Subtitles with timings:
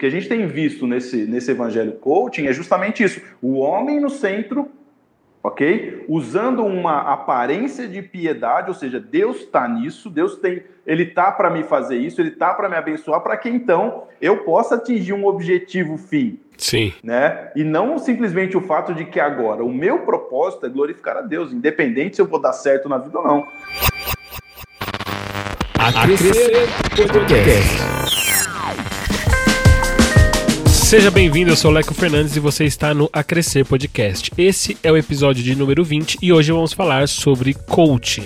[0.00, 4.08] que a gente tem visto nesse, nesse evangelho coaching é justamente isso: o homem no
[4.08, 4.70] centro,
[5.42, 6.06] ok?
[6.08, 11.50] Usando uma aparência de piedade, ou seja, Deus está nisso, Deus tem, Ele tá para
[11.50, 15.26] me fazer isso, Ele tá para me abençoar, para que então eu possa atingir um
[15.26, 16.40] objetivo fim.
[16.56, 16.94] Sim.
[17.04, 17.50] Né?
[17.54, 21.52] E não simplesmente o fato de que agora o meu propósito é glorificar a Deus,
[21.52, 23.46] independente se eu vou dar certo na vida ou não.
[25.78, 28.09] A Crescer Podcast.
[30.90, 34.32] Seja bem-vindo, eu sou Leco Fernandes e você está no A Crescer Podcast.
[34.36, 38.24] Esse é o episódio de número 20 e hoje vamos falar sobre coaching.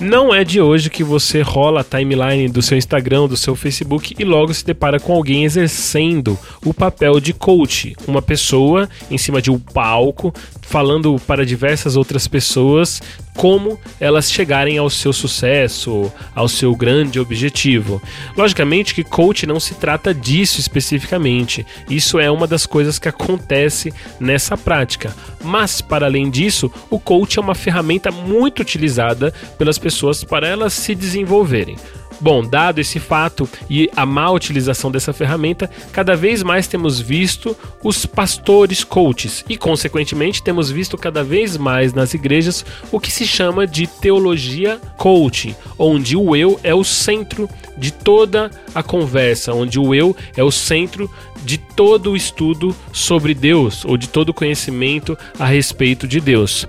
[0.00, 4.16] Não é de hoje que você rola a timeline do seu Instagram, do seu Facebook
[4.18, 6.36] e logo se depara com alguém exercendo
[6.66, 10.34] o papel de coach, uma pessoa em cima de um palco
[10.70, 13.02] falando para diversas outras pessoas
[13.36, 18.00] como elas chegarem ao seu sucesso, ao seu grande objetivo.
[18.36, 21.66] Logicamente que coach não se trata disso especificamente.
[21.88, 25.12] Isso é uma das coisas que acontece nessa prática.
[25.42, 30.72] Mas para além disso, o coach é uma ferramenta muito utilizada pelas pessoas para elas
[30.72, 31.76] se desenvolverem.
[32.20, 37.56] Bom, dado esse fato e a má utilização dessa ferramenta, cada vez mais temos visto
[37.82, 43.26] os pastores coaches e, consequentemente, temos visto cada vez mais nas igrejas o que se
[43.26, 49.78] chama de teologia coaching, onde o eu é o centro de toda a conversa, onde
[49.78, 51.10] o eu é o centro
[51.42, 56.66] de todo o estudo sobre Deus ou de todo o conhecimento a respeito de Deus.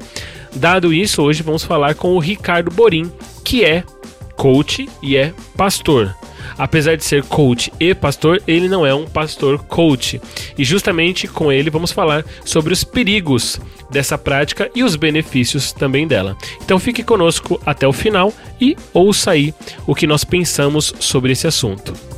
[0.55, 3.11] Dado isso, hoje vamos falar com o Ricardo Borim,
[3.43, 3.83] que é
[4.35, 6.15] coach e é pastor.
[6.57, 10.21] Apesar de ser coach e pastor, ele não é um pastor coach.
[10.57, 13.59] E justamente com ele vamos falar sobre os perigos
[13.89, 16.37] dessa prática e os benefícios também dela.
[16.63, 19.53] Então fique conosco até o final e ouça aí
[19.85, 22.10] o que nós pensamos sobre esse assunto.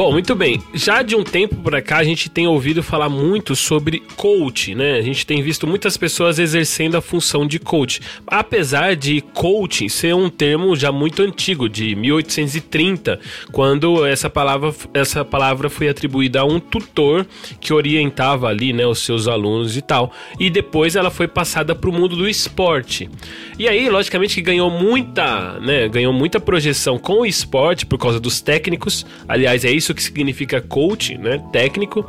[0.00, 0.62] Bom, muito bem.
[0.72, 4.94] Já de um tempo para cá a gente tem ouvido falar muito sobre coach, né?
[4.94, 8.00] A gente tem visto muitas pessoas exercendo a função de coach.
[8.26, 13.20] Apesar de coaching ser um termo já muito antigo, de 1830,
[13.52, 17.26] quando essa palavra, essa palavra foi atribuída a um tutor
[17.60, 20.14] que orientava ali, né, os seus alunos e tal.
[20.38, 23.10] E depois ela foi passada para o mundo do esporte.
[23.58, 28.18] E aí, logicamente, que ganhou muita, né, ganhou muita projeção com o esporte por causa
[28.18, 29.04] dos técnicos.
[29.28, 32.08] Aliás, é isso isso que significa coach, né, técnico.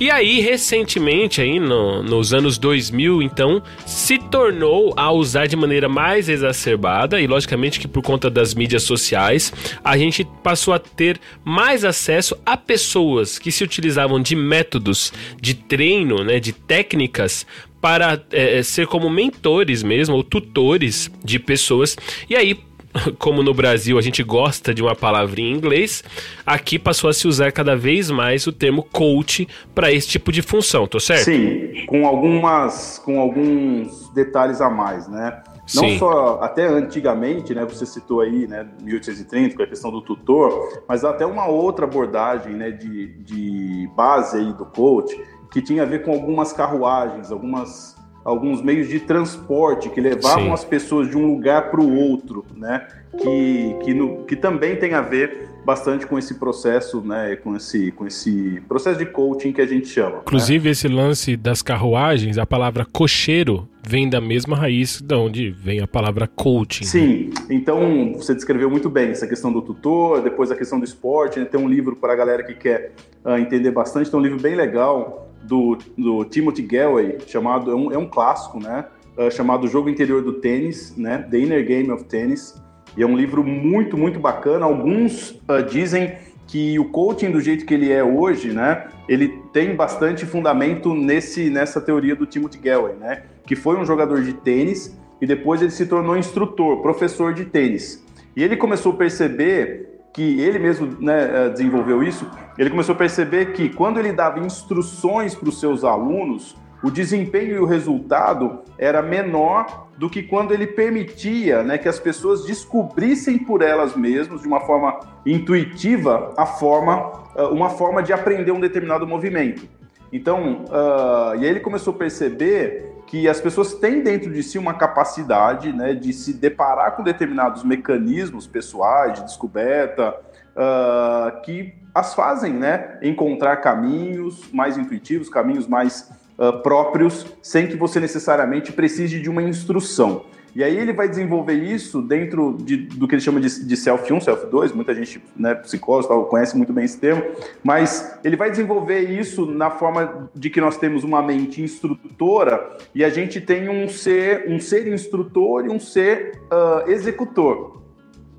[0.00, 5.88] E aí, recentemente, aí no, nos anos 2000, então, se tornou a usar de maneira
[5.88, 9.52] mais exacerbada, e logicamente que por conta das mídias sociais,
[9.84, 15.54] a gente passou a ter mais acesso a pessoas que se utilizavam de métodos de
[15.54, 17.46] treino, né, de técnicas
[17.80, 21.96] para é, ser como mentores mesmo, ou tutores de pessoas.
[22.28, 22.58] E aí,
[23.18, 26.02] como no Brasil a gente gosta de uma palavra em inglês,
[26.44, 30.42] aqui passou a se usar cada vez mais o termo coach para esse tipo de
[30.42, 31.24] função, tô certo?
[31.24, 35.42] Sim, com algumas com alguns detalhes a mais, né?
[35.74, 35.98] Não Sim.
[35.98, 37.64] só até antigamente, né?
[37.64, 42.52] Você citou aí, né, 1830, com a questão do tutor, mas até uma outra abordagem,
[42.52, 45.18] né, de, de base aí do coach
[45.50, 50.52] que tinha a ver com algumas carruagens, algumas alguns meios de transporte que levavam Sim.
[50.52, 52.86] as pessoas de um lugar para o outro, né?
[53.18, 57.36] Que, que, no, que também tem a ver bastante com esse processo, né?
[57.36, 60.20] Com esse, com esse processo de coaching que a gente chama.
[60.22, 60.70] Inclusive, né?
[60.70, 65.86] esse lance das carruagens, a palavra cocheiro vem da mesma raiz de onde vem a
[65.86, 66.84] palavra coaching.
[66.84, 67.32] Sim, né?
[67.50, 71.38] então você descreveu muito bem essa questão do tutor, depois a questão do esporte.
[71.38, 71.44] Né?
[71.44, 72.92] Tem um livro para a galera que quer
[73.22, 77.92] uh, entender bastante, tem um livro bem legal do, do Timothy Galway, chamado, é um,
[77.92, 78.86] é um clássico, né?
[79.16, 81.18] Uh, chamado Jogo Interior do Tênis, né?
[81.30, 82.60] The Inner Game of Tennis.
[82.96, 84.66] E é um livro muito, muito bacana.
[84.66, 86.16] Alguns uh, dizem
[86.46, 88.88] que o coaching do jeito que ele é hoje, né?
[89.08, 93.22] Ele tem bastante fundamento nesse, nessa teoria do Timothy Galway, né?
[93.46, 98.04] Que foi um jogador de tênis e depois ele se tornou instrutor, professor de tênis.
[98.36, 102.24] E ele começou a perceber que ele mesmo né, eh, desenvolveu isso,
[102.56, 107.56] ele começou a perceber que quando ele dava instruções para os seus alunos, o desempenho
[107.56, 113.38] e o resultado era menor do que quando ele permitia né, que as pessoas descobrissem
[113.38, 118.60] por elas mesmas, de uma forma intuitiva, a forma, eh, uma forma de aprender um
[118.60, 119.68] determinado movimento.
[120.12, 124.58] Então, uh, e aí ele começou a perceber que as pessoas têm dentro de si
[124.58, 130.16] uma capacidade né, de se deparar com determinados mecanismos pessoais de descoberta
[130.56, 137.76] uh, que as fazem né, encontrar caminhos mais intuitivos, caminhos mais uh, próprios, sem que
[137.76, 140.24] você necessariamente precise de uma instrução.
[140.54, 144.12] E aí ele vai desenvolver isso dentro de, do que ele chama de, de self
[144.12, 147.24] 1, self 2, muita gente, né, psicólogo, tal, conhece muito bem esse termo,
[147.62, 153.04] mas ele vai desenvolver isso na forma de que nós temos uma mente instrutora e
[153.04, 157.82] a gente tem um ser, um ser instrutor e um ser uh, executor.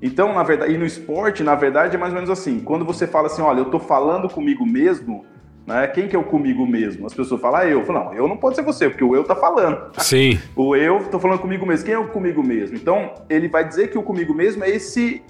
[0.00, 2.60] Então, na verdade, e no esporte, na verdade, é mais ou menos assim.
[2.60, 5.24] Quando você fala assim, olha, eu estou falando comigo mesmo,
[5.66, 5.86] né?
[5.88, 7.06] Quem que é o comigo mesmo?
[7.06, 7.80] As pessoas falam, ah, eu.
[7.80, 9.90] Eu falo, não, eu não pode ser você, porque o eu tá falando.
[9.98, 10.38] Sim.
[10.54, 11.84] O eu, tô falando comigo mesmo.
[11.84, 12.76] Quem é o comigo mesmo?
[12.76, 15.22] Então, ele vai dizer que o comigo mesmo é esse,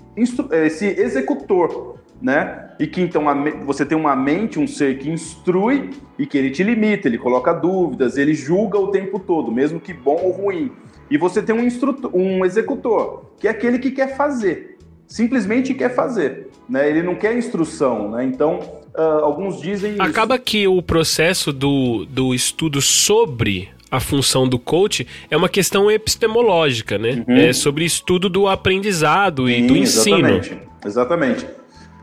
[0.50, 2.71] é esse executor, né?
[2.79, 3.25] E que então
[3.65, 7.53] você tem uma mente, um ser que instrui e que ele te limita, ele coloca
[7.53, 10.71] dúvidas, ele julga o tempo todo, mesmo que bom ou ruim.
[11.11, 15.94] E você tem um instrutor, um executor, que é aquele que quer fazer, simplesmente quer
[15.94, 16.88] fazer, né?
[16.88, 18.25] Ele não quer instrução, né?
[18.25, 18.61] Então
[18.96, 19.96] uh, alguns dizem.
[19.98, 20.44] Acaba isso.
[20.44, 26.98] que o processo do, do estudo sobre a função do coach é uma questão epistemológica,
[26.98, 27.25] né?
[27.26, 27.37] Uhum.
[27.37, 30.28] É sobre estudo do aprendizado e Sim, do ensino.
[30.28, 30.58] Exatamente.
[30.84, 31.46] Exatamente.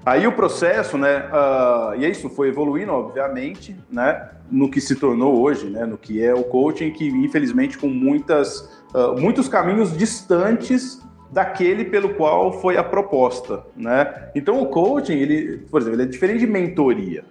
[0.06, 5.42] Aí o processo, né, uh, e isso foi evoluindo, obviamente, né, no que se tornou
[5.42, 11.02] hoje, né, no que é o coaching, que infelizmente com muitas, uh, muitos caminhos distantes
[11.34, 14.30] daquele pelo qual foi a proposta, né?
[14.36, 17.26] Então o coaching, ele, por exemplo, ele é diferente de mentoria.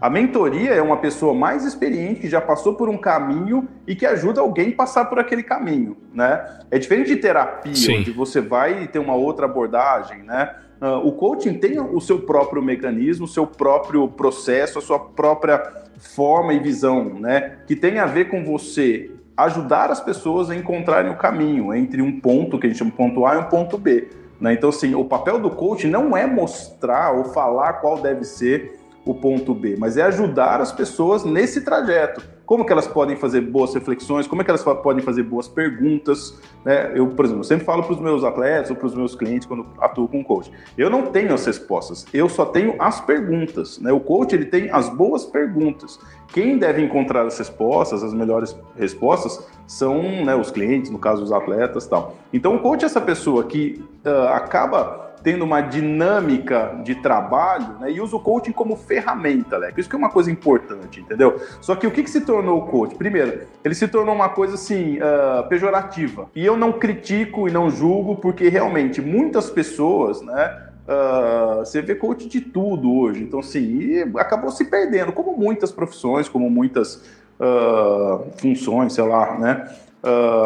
[0.00, 4.04] A mentoria é uma pessoa mais experiente que já passou por um caminho e que
[4.04, 6.60] ajuda alguém a passar por aquele caminho, né?
[6.70, 8.00] É diferente de terapia, Sim.
[8.00, 10.54] onde você vai ter uma outra abordagem, né?
[10.80, 15.60] Uh, o coaching tem o seu próprio mecanismo, o seu próprio processo, a sua própria
[15.98, 17.58] forma e visão, né?
[17.66, 22.20] Que tem a ver com você ajudar as pessoas a encontrarem o caminho entre um
[22.20, 24.08] ponto que a gente chama ponto A e um ponto B.
[24.40, 24.52] Né?
[24.52, 29.14] Então, assim, o papel do coach não é mostrar ou falar qual deve ser o
[29.14, 32.20] ponto B, mas é ajudar as pessoas nesse trajeto.
[32.44, 36.38] Como que elas podem fazer boas reflexões, como é que elas podem fazer boas perguntas.
[36.64, 36.92] Né?
[36.94, 39.66] Eu, por exemplo, sempre falo para os meus atletas ou para os meus clientes quando
[39.78, 40.50] atuo com coach.
[40.76, 43.78] Eu não tenho as respostas, eu só tenho as perguntas.
[43.78, 43.92] Né?
[43.92, 45.98] O coach ele tem as boas perguntas.
[46.28, 51.32] Quem deve encontrar as respostas, as melhores respostas, são né, os clientes, no caso os
[51.32, 52.16] atletas tal.
[52.32, 57.90] Então o coach é essa pessoa que uh, acaba tendo uma dinâmica de trabalho né,
[57.90, 59.80] e usa o coaching como ferramenta, Leco.
[59.80, 61.40] Isso que é uma coisa importante, entendeu?
[61.60, 62.94] Só que o que, que se tornou o coach?
[62.94, 66.28] Primeiro, ele se tornou uma coisa assim, uh, pejorativa.
[66.34, 70.67] E eu não critico e não julgo, porque realmente muitas pessoas, né?
[70.88, 76.30] Uh, você vê coach de tudo hoje, então assim, acabou se perdendo, como muitas profissões,
[76.30, 77.04] como muitas
[77.38, 79.68] uh, funções, sei lá, né?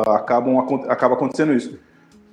[0.09, 0.59] acabam
[0.89, 1.79] acaba acontecendo isso.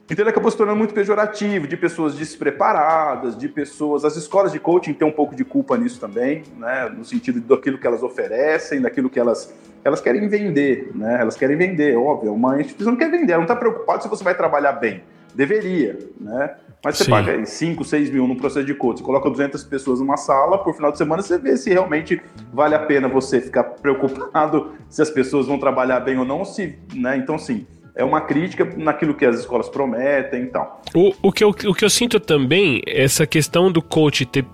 [0.09, 4.03] Então ele acabou se tornando muito pejorativo, de pessoas despreparadas, de pessoas.
[4.03, 6.89] As escolas de coaching têm um pouco de culpa nisso também, né?
[6.89, 9.53] No sentido daquilo que elas oferecem, daquilo que elas.
[9.83, 11.19] Elas querem vender, né?
[11.21, 12.33] Elas querem vender, óbvio.
[12.33, 15.03] Uma instituição não quer vender, ela não está preocupada se você vai trabalhar bem.
[15.35, 16.55] Deveria, né?
[16.83, 17.11] Mas você Sim.
[17.11, 20.91] paga 5, 6 mil num processo de coaching, coloca 200 pessoas numa sala, por final
[20.91, 22.21] de semana você vê se realmente
[22.53, 26.79] vale a pena você ficar preocupado se as pessoas vão trabalhar bem ou não, se,
[26.93, 27.17] né?
[27.17, 27.65] Então, sim
[27.95, 30.81] é uma crítica naquilo que as escolas prometem e tal.
[30.95, 34.45] O, o, que, eu, o que eu sinto também, essa questão do coach ter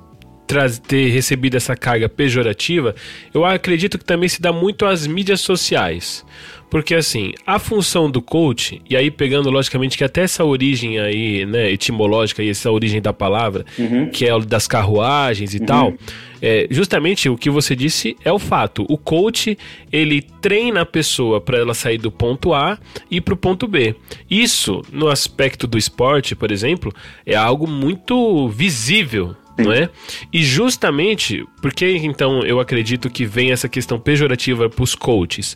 [0.46, 2.96] ter recebido essa carga pejorativa,
[3.34, 6.26] eu acredito que também se dá muito às mídias sociais.
[6.70, 11.46] Porque assim, a função do coach, e aí pegando logicamente que até essa origem aí,
[11.46, 14.10] né, etimológica e essa origem da palavra, uhum.
[14.10, 15.66] que é das carruagens e uhum.
[15.66, 15.94] tal,
[16.42, 18.86] é, justamente o que você disse é o fato.
[18.90, 19.58] O coach,
[19.92, 22.78] ele treina a pessoa para ela sair do ponto A
[23.10, 23.96] e para o ponto B.
[24.30, 26.94] Isso, no aspecto do esporte, por exemplo,
[27.26, 29.90] é algo muito visível não é?
[30.32, 35.56] E justamente porque então eu acredito que vem essa questão pejorativa para os coaches.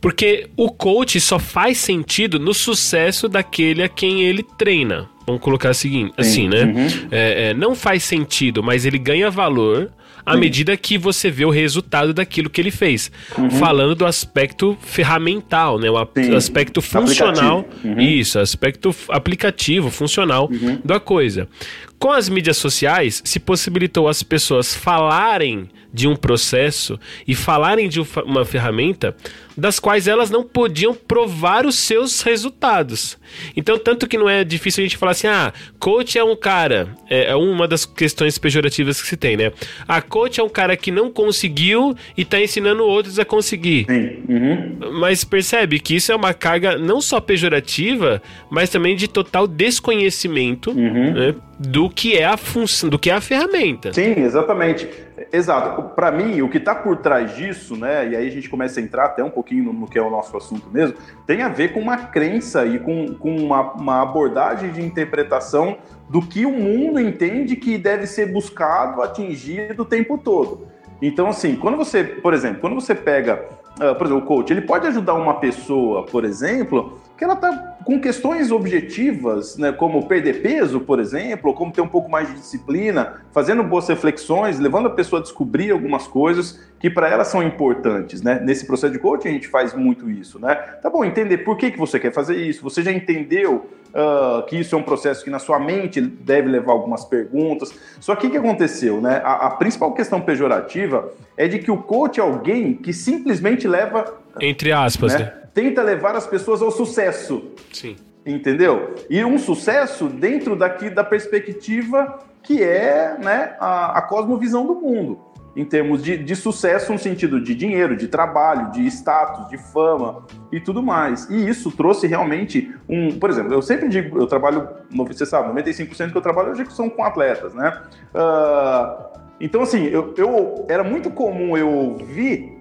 [0.00, 5.08] Porque o coach só faz sentido no sucesso daquele a quem ele treina.
[5.26, 6.64] Vamos colocar assim, assim né?
[6.64, 6.86] Uhum.
[7.10, 9.90] É, é, não faz sentido, mas ele ganha valor
[10.24, 13.10] à medida que você vê o resultado daquilo que ele fez.
[13.36, 13.50] Uhum.
[13.50, 15.90] Falando do aspecto ferramental, né?
[15.90, 16.34] O Sim.
[16.34, 17.66] aspecto funcional.
[17.82, 18.00] Uhum.
[18.00, 20.78] Isso, aspecto aplicativo, funcional uhum.
[20.84, 21.48] da coisa.
[21.98, 28.00] Com as mídias sociais, se possibilitou as pessoas falarem de um processo e falarem de
[28.24, 29.16] uma ferramenta
[29.56, 33.18] das quais elas não podiam provar os seus resultados.
[33.56, 36.94] Então, tanto que não é difícil a gente falar assim, ah, coach é um cara,
[37.10, 39.52] é, é uma das questões pejorativas que se tem, né?
[39.88, 43.86] A coach é um cara que não conseguiu e está ensinando outros a conseguir.
[43.88, 44.22] Sim.
[44.28, 44.78] Uhum.
[45.00, 50.70] Mas percebe que isso é uma carga não só pejorativa, mas também de total desconhecimento
[50.70, 51.14] uhum.
[51.14, 53.92] né, do que é a função, do que é a ferramenta.
[53.92, 54.88] Sim, exatamente.
[55.32, 55.82] Exato.
[55.94, 58.08] Para mim, o que está por trás disso, né?
[58.08, 60.10] E aí a gente começa a entrar até um pouquinho no, no, que é o
[60.10, 64.70] nosso assunto mesmo, tem a ver com uma crença e com, com uma, uma abordagem
[64.70, 65.78] de interpretação
[66.08, 70.66] do que o mundo entende que deve ser buscado, atingido o tempo todo.
[71.00, 74.62] Então, assim, quando você, por exemplo, quando você pega, uh, por exemplo, o coach, ele
[74.62, 80.42] pode ajudar uma pessoa, por exemplo, que ela está com questões objetivas, né, como perder
[80.42, 84.88] peso, por exemplo, ou como ter um pouco mais de disciplina, fazendo boas reflexões, levando
[84.88, 88.42] a pessoa a descobrir algumas coisas que para ela são importantes, né?
[88.44, 90.54] Nesse processo de coaching a gente faz muito isso, né?
[90.54, 94.56] Tá bom, entender por que, que você quer fazer isso, você já entendeu uh, que
[94.56, 97.72] isso é um processo que na sua mente deve levar algumas perguntas.
[98.00, 99.22] Só que o que aconteceu, né?
[99.24, 104.14] A, a principal questão pejorativa é de que o coach é alguém que simplesmente leva...
[104.38, 105.20] Entre aspas, né?
[105.20, 105.32] né?
[105.58, 107.42] Tenta levar as pessoas ao sucesso.
[107.72, 107.96] Sim.
[108.24, 108.94] Entendeu?
[109.10, 115.18] E um sucesso dentro daqui da perspectiva que é né, a, a cosmovisão do mundo.
[115.56, 120.24] Em termos de, de sucesso no sentido de dinheiro, de trabalho, de status, de fama
[120.52, 121.28] e tudo mais.
[121.28, 123.18] E isso trouxe realmente um.
[123.18, 126.88] Por exemplo, eu sempre digo, eu trabalho, você sabe, 95% que eu trabalho hoje são
[126.88, 127.82] com atletas, né?
[128.14, 132.57] Uh, então, assim, eu, eu, era muito comum eu ouvir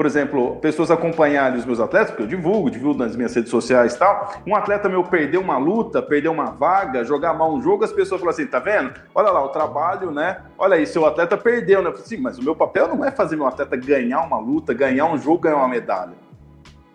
[0.00, 3.94] por exemplo, pessoas acompanharem os meus atletas, porque eu divulgo, divulgo nas minhas redes sociais
[3.94, 4.32] e tal.
[4.46, 8.18] Um atleta meu perdeu uma luta, perdeu uma vaga, jogar mal um jogo, as pessoas
[8.18, 8.94] falam assim: tá vendo?
[9.14, 10.38] Olha lá, o trabalho, né?
[10.56, 11.92] Olha aí, seu atleta perdeu, né?
[11.96, 15.18] Sim, mas o meu papel não é fazer meu atleta ganhar uma luta, ganhar um
[15.18, 16.14] jogo, ganhar uma medalha.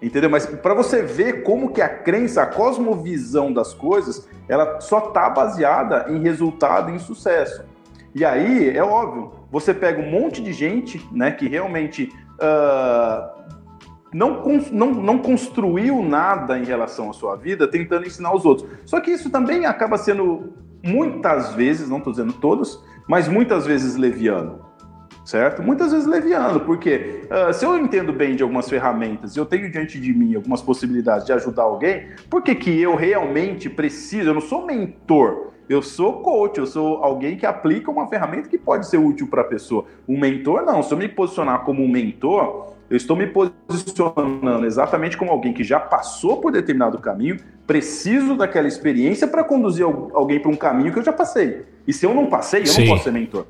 [0.01, 0.31] Entendeu?
[0.31, 5.29] Mas para você ver como que a crença, a cosmovisão das coisas, ela só tá
[5.29, 7.63] baseada em resultado, em sucesso.
[8.15, 13.35] E aí, é óbvio, você pega um monte de gente, né, que realmente uh,
[14.13, 18.69] não, não, não construiu nada em relação à sua vida tentando ensinar os outros.
[18.85, 23.97] Só que isso também acaba sendo, muitas vezes, não estou dizendo todas, mas muitas vezes
[23.97, 24.63] leviano.
[25.25, 25.63] Certo?
[25.63, 29.99] Muitas vezes leviano, porque uh, se eu entendo bem de algumas ferramentas eu tenho diante
[29.99, 34.29] de mim algumas possibilidades de ajudar alguém, por que, que eu realmente preciso?
[34.29, 38.57] Eu não sou mentor, eu sou coach, eu sou alguém que aplica uma ferramenta que
[38.57, 39.85] pode ser útil para a pessoa.
[40.07, 40.83] Um mentor, não.
[40.83, 45.63] Se eu me posicionar como um mentor, eu estou me posicionando exatamente como alguém que
[45.63, 50.99] já passou por determinado caminho, preciso daquela experiência para conduzir alguém para um caminho que
[50.99, 51.63] eu já passei.
[51.87, 52.81] E se eu não passei, eu Sim.
[52.81, 53.45] não posso ser mentor.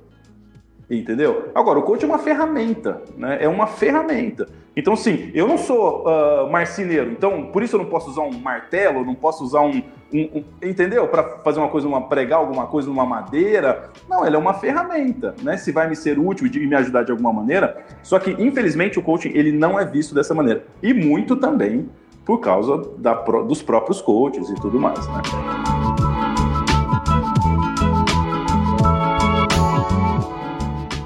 [0.90, 1.50] Entendeu?
[1.56, 3.40] Agora, o coach é uma ferramenta, né?
[3.42, 4.48] É uma ferramenta.
[4.78, 8.38] Então, sim, eu não sou uh, marceneiro, então por isso eu não posso usar um
[8.38, 9.82] martelo, não posso usar um.
[10.16, 11.08] Um, um entendeu?
[11.08, 13.90] Para fazer uma coisa, uma pregar alguma coisa numa madeira.
[14.10, 15.58] Não, ela é uma ferramenta, né?
[15.58, 17.86] Se vai me ser útil e me ajudar de alguma maneira.
[18.02, 20.64] Só que, infelizmente, o coaching ele não é visto dessa maneira.
[20.82, 21.90] E muito também
[22.24, 25.22] por causa da, dos próprios coaches e tudo mais, né?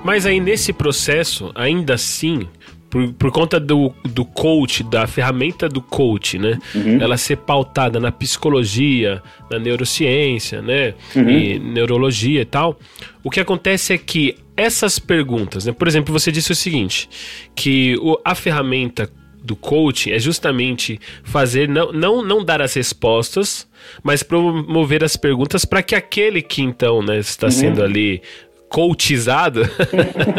[0.04, 2.48] Mas aí nesse processo, ainda assim,
[2.89, 6.60] por, por conta do, do coach, da ferramenta do coach, né?
[6.74, 7.00] Uhum.
[7.00, 10.93] Ela ser pautada na psicologia, na neurociência, né?
[11.15, 11.29] Uhum.
[11.29, 12.79] E neurologia e tal.
[13.24, 15.72] O que acontece é que essas perguntas, né?
[15.72, 17.10] Por exemplo, você disse o seguinte:
[17.55, 19.10] que o, a ferramenta
[19.41, 23.67] do coaching é justamente fazer não, não, não dar as respostas,
[24.03, 27.51] mas promover as perguntas para que aquele que então né, está uhum.
[27.51, 28.22] sendo ali
[28.69, 29.61] coachizado.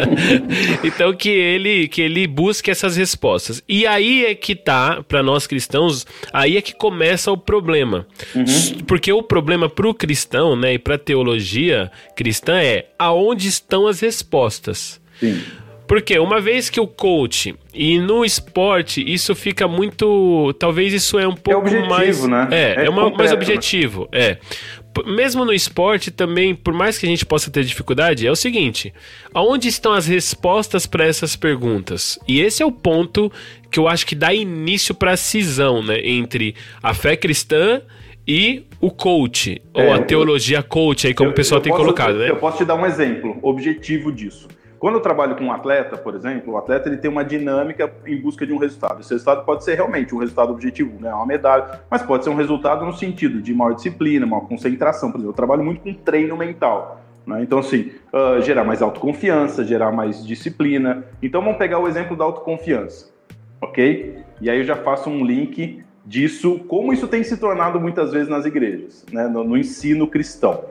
[0.83, 3.61] então que ele que ele busque essas respostas.
[3.67, 8.07] E aí é que tá para nós cristãos, aí é que começa o problema.
[8.33, 8.45] Uhum.
[8.87, 13.99] Porque o problema para o cristão, né, e para teologia cristã é aonde estão as
[13.99, 14.99] respostas.
[15.19, 15.41] Sim.
[15.91, 21.27] Porque uma vez que o coach e no esporte isso fica muito, talvez isso é
[21.27, 22.47] um pouco é objetivo, mais, né?
[22.49, 23.35] é, é, é mais né?
[23.35, 24.37] objetivo, é
[25.05, 28.93] mesmo no esporte também, por mais que a gente possa ter dificuldade, é o seguinte:
[29.33, 32.19] aonde estão as respostas para essas perguntas?
[32.27, 33.31] E esse é o ponto
[33.69, 37.81] que eu acho que dá início para a cisão, né, entre a fé cristã
[38.27, 41.83] e o coach, é, ou a teologia coach, aí como eu, o pessoal tem posso,
[41.83, 42.29] colocado, né?
[42.29, 44.47] Eu posso te dar um exemplo objetivo disso.
[44.81, 48.19] Quando eu trabalho com um atleta, por exemplo, o atleta ele tem uma dinâmica em
[48.19, 48.99] busca de um resultado.
[48.99, 52.35] Esse resultado pode ser realmente um resultado objetivo, né, uma medalha, mas pode ser um
[52.35, 55.11] resultado no sentido de maior disciplina, maior concentração.
[55.11, 56.99] Por exemplo, eu trabalho muito com treino mental.
[57.27, 57.43] Né?
[57.43, 61.03] Então, assim, uh, gerar mais autoconfiança, gerar mais disciplina.
[61.21, 63.13] Então, vamos pegar o exemplo da autoconfiança,
[63.61, 64.17] ok?
[64.41, 68.27] E aí eu já faço um link disso, como isso tem se tornado muitas vezes
[68.27, 70.65] nas igrejas, né, no, no ensino cristão.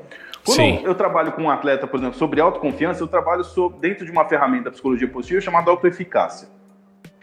[0.50, 0.80] Quando Sim.
[0.82, 4.24] eu trabalho com um atleta, por exemplo, sobre autoconfiança, eu trabalho sobre, dentro de uma
[4.24, 6.48] ferramenta da psicologia positiva chamada autoeficácia.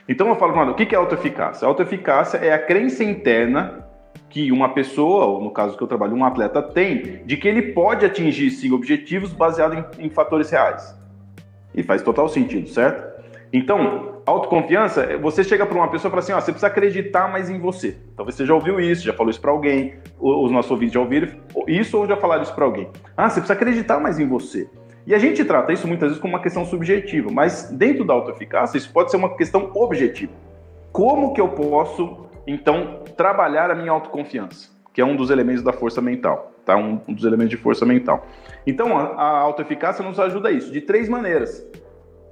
[0.07, 1.67] Então eu falo, mano, o que é autoeficácia?
[1.67, 3.85] Autoeficácia é a crença interna
[4.29, 7.73] que uma pessoa, ou no caso que eu trabalho, um atleta tem, de que ele
[7.73, 10.97] pode atingir sim objetivos baseados em, em fatores reais.
[11.75, 13.21] E faz total sentido, certo?
[13.51, 17.49] Então, autoconfiança, você chega para uma pessoa e fala assim: ó, você precisa acreditar mais
[17.49, 17.97] em você.
[18.15, 21.29] Talvez você já ouviu isso, já falou isso para alguém, os nossos ouvintes já ouviram
[21.67, 22.89] isso ou já falaram isso para alguém.
[23.15, 24.69] Ah, você precisa acreditar mais em você.
[25.05, 28.77] E a gente trata isso muitas vezes como uma questão subjetiva, mas dentro da autoeficácia
[28.77, 30.33] isso pode ser uma questão objetiva.
[30.91, 34.69] Como que eu posso, então, trabalhar a minha autoconfiança?
[34.93, 36.75] Que é um dos elementos da força mental, tá?
[36.75, 38.25] Um, dos elementos de força mental.
[38.65, 41.65] Então, a, a autoeficácia nos ajuda a isso, de três maneiras.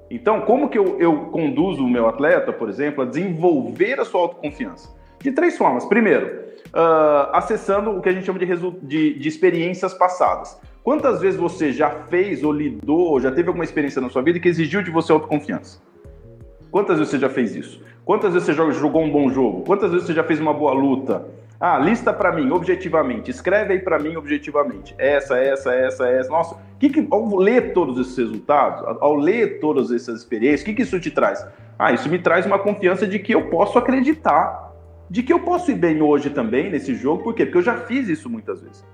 [0.10, 4.22] Então, como que eu, eu conduzo o meu atleta, por exemplo, a desenvolver a sua
[4.22, 4.94] autoconfiança?
[5.20, 5.86] De três formas.
[5.86, 6.28] Primeiro,
[6.76, 8.46] uh, acessando o que a gente chama de,
[8.84, 10.60] de, de experiências passadas.
[10.84, 14.48] Quantas vezes você já fez ou lidou, já teve alguma experiência na sua vida que
[14.48, 15.82] exigiu de você autoconfiança?
[16.70, 17.82] Quantas vezes você já fez isso?
[18.04, 19.64] Quantas vezes você jogou um bom jogo?
[19.66, 21.26] Quantas vezes você já fez uma boa luta?
[21.60, 23.32] Ah, lista para mim, objetivamente.
[23.32, 24.94] Escreve aí para mim, objetivamente.
[24.98, 26.30] Essa, essa, essa, essa.
[26.30, 30.74] Nossa, que que, ao ler todos esses resultados, ao ler todas essas experiências, o que,
[30.74, 31.46] que isso te traz?
[31.80, 34.74] Ah, isso me traz uma confiança de que eu posso acreditar,
[35.10, 37.24] de que eu posso ir bem hoje também nesse jogo.
[37.24, 37.46] Por quê?
[37.46, 38.86] Porque eu já fiz isso muitas vezes.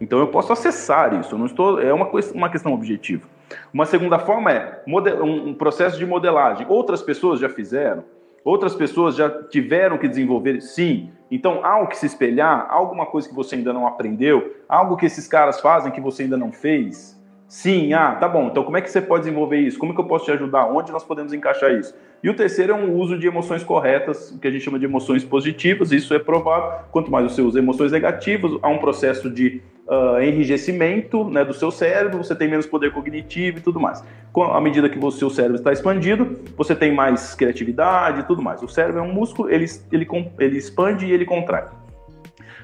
[0.00, 1.38] Então eu posso acessar isso.
[1.38, 3.26] Não estou, é uma, uma questão objetiva.
[3.72, 6.66] Uma segunda forma é um processo de modelagem.
[6.68, 8.04] Outras pessoas já fizeram.
[8.44, 11.10] Outras pessoas já tiveram que desenvolver, sim.
[11.30, 15.06] Então, há o que se espelhar, alguma coisa que você ainda não aprendeu, algo que
[15.06, 17.20] esses caras fazem que você ainda não fez.
[17.46, 18.48] Sim, ah, tá bom.
[18.48, 19.78] Então, como é que você pode desenvolver isso?
[19.78, 20.66] Como é que eu posso te ajudar?
[20.66, 21.94] Onde nós podemos encaixar isso?
[22.22, 24.86] E o terceiro é um uso de emoções corretas, o que a gente chama de
[24.86, 25.92] emoções positivas.
[25.92, 26.86] Isso é provado.
[26.90, 29.60] Quanto mais você usa emoções negativas, há um processo de
[29.92, 34.02] uh, enrijecimento né, do seu cérebro, você tem menos poder cognitivo e tudo mais.
[34.32, 38.40] Com, à medida que o seu cérebro está expandido, você tem mais criatividade e tudo
[38.40, 38.62] mais.
[38.62, 40.08] O cérebro é um músculo, ele, ele,
[40.38, 41.66] ele expande e ele contrai.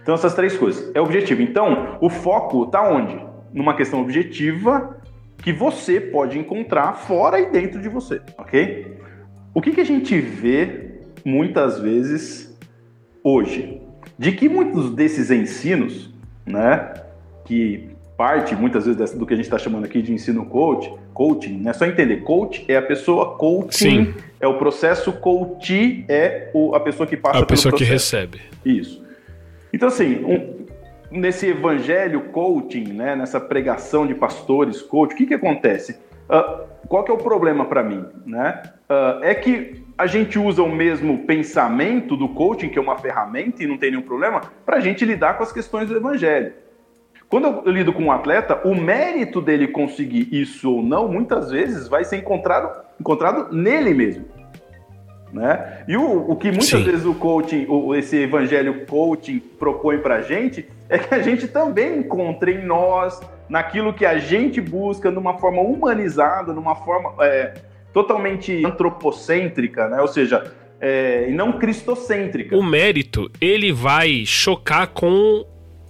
[0.02, 0.90] Então, essas três coisas.
[0.94, 1.42] É objetivo.
[1.42, 3.20] Então, o foco está onde?
[3.52, 4.96] Numa questão objetiva
[5.42, 8.98] que você pode encontrar fora e dentro de você, ok?
[9.54, 12.58] O que, que a gente vê muitas vezes
[13.22, 13.80] hoje?
[14.18, 16.12] De que muitos desses ensinos,
[16.44, 16.92] né,
[17.48, 21.58] que parte muitas vezes do que a gente está chamando aqui de ensino coach, coaching,
[21.62, 21.72] né?
[21.72, 24.14] Só entender, coach é a pessoa, coaching Sim.
[24.38, 28.40] é o processo, coach é o, a pessoa que passa a pessoa que recebe.
[28.64, 29.02] Isso.
[29.72, 30.66] Então assim, um,
[31.10, 33.16] nesse evangelho coaching, né?
[33.16, 35.92] Nessa pregação de pastores coach, o que que acontece?
[36.28, 38.62] Uh, qual que é o problema para mim, né?
[38.90, 43.62] Uh, é que a gente usa o mesmo pensamento do coaching, que é uma ferramenta
[43.62, 46.52] e não tem nenhum problema, para a gente lidar com as questões do evangelho.
[47.28, 51.86] Quando eu lido com um atleta, o mérito dele conseguir isso ou não, muitas vezes
[51.86, 54.24] vai ser encontrado, encontrado nele mesmo.
[55.30, 55.84] Né?
[55.86, 56.84] E o, o que muitas Sim.
[56.84, 61.46] vezes o coaching, o, esse evangelho coaching propõe para a gente, é que a gente
[61.46, 67.52] também encontre em nós, naquilo que a gente busca, numa forma humanizada, numa forma é,
[67.92, 70.00] totalmente antropocêntrica, né?
[70.00, 72.56] ou seja, é, e não cristocêntrica.
[72.56, 75.44] O mérito, ele vai chocar com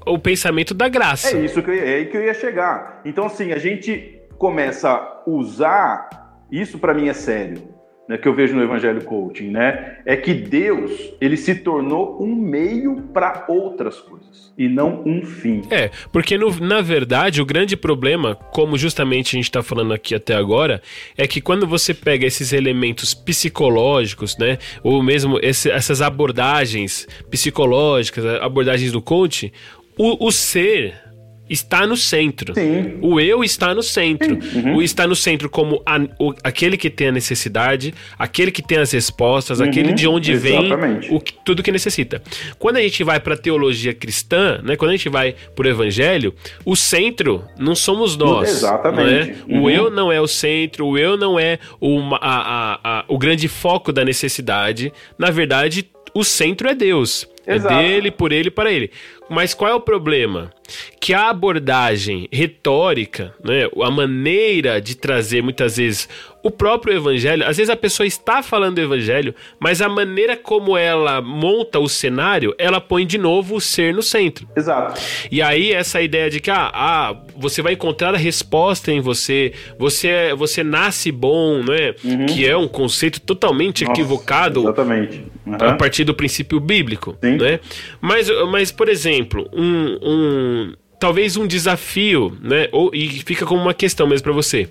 [0.08, 1.36] o pensamento da graça.
[1.36, 3.00] É isso que eu, é aí que eu ia chegar.
[3.04, 6.08] Então, assim, a gente começa a usar,
[6.50, 9.98] isso para mim é sério, né, que eu vejo no Evangelho Coaching, né?
[10.06, 10.90] É que Deus,
[11.20, 15.62] ele se tornou um meio para outras coisas e não um fim.
[15.70, 20.14] É, porque no, na verdade o grande problema, como justamente a gente está falando aqui
[20.14, 20.80] até agora,
[21.18, 24.56] é que quando você pega esses elementos psicológicos, né?
[24.82, 29.52] Ou mesmo esse, essas abordagens psicológicas, abordagens do coaching,
[29.98, 31.08] o, o ser
[31.48, 32.54] está no centro.
[32.54, 32.98] Sim.
[33.00, 34.38] O eu está no centro.
[34.54, 34.76] Uhum.
[34.76, 38.78] O está no centro como a, o, aquele que tem a necessidade, aquele que tem
[38.78, 39.66] as respostas, uhum.
[39.66, 41.08] aquele de onde Exatamente.
[41.08, 42.22] vem o, tudo que necessita.
[42.58, 45.70] Quando a gente vai para a teologia cristã, né, quando a gente vai para o
[45.70, 46.34] evangelho,
[46.64, 48.48] o centro não somos nós.
[48.48, 49.42] Exatamente.
[49.48, 49.62] Uhum.
[49.62, 53.48] O eu não é o centro, o eu não é o, a, a, o grande
[53.48, 54.92] foco da necessidade.
[55.18, 57.26] Na verdade, o centro é Deus.
[57.48, 57.74] É Exato.
[57.74, 58.90] É dele, por ele, para ele.
[59.30, 60.52] Mas qual é o problema?
[61.00, 66.08] Que a abordagem retórica, né, a maneira de trazer muitas vezes
[66.48, 70.76] o próprio evangelho, às vezes a pessoa está falando do evangelho, mas a maneira como
[70.76, 74.48] ela monta o cenário, ela põe de novo o ser no centro.
[74.56, 75.00] Exato.
[75.30, 79.52] E aí essa ideia de que ah, ah você vai encontrar a resposta em você,
[79.78, 81.94] você você nasce bom, né?
[82.02, 82.26] Uhum.
[82.26, 84.60] Que é um conceito totalmente Nossa, equivocado.
[84.60, 85.24] Exatamente.
[85.46, 85.54] Uhum.
[85.54, 87.36] A partir do princípio bíblico, Sim.
[87.36, 87.60] né?
[88.00, 92.68] Mas, mas por exemplo, um, um talvez um desafio, né?
[92.72, 94.68] Ou, e fica como uma questão mesmo para você.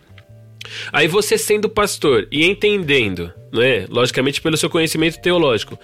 [0.92, 5.78] Aí você sendo pastor e entendendo, né, logicamente pelo seu conhecimento teológico,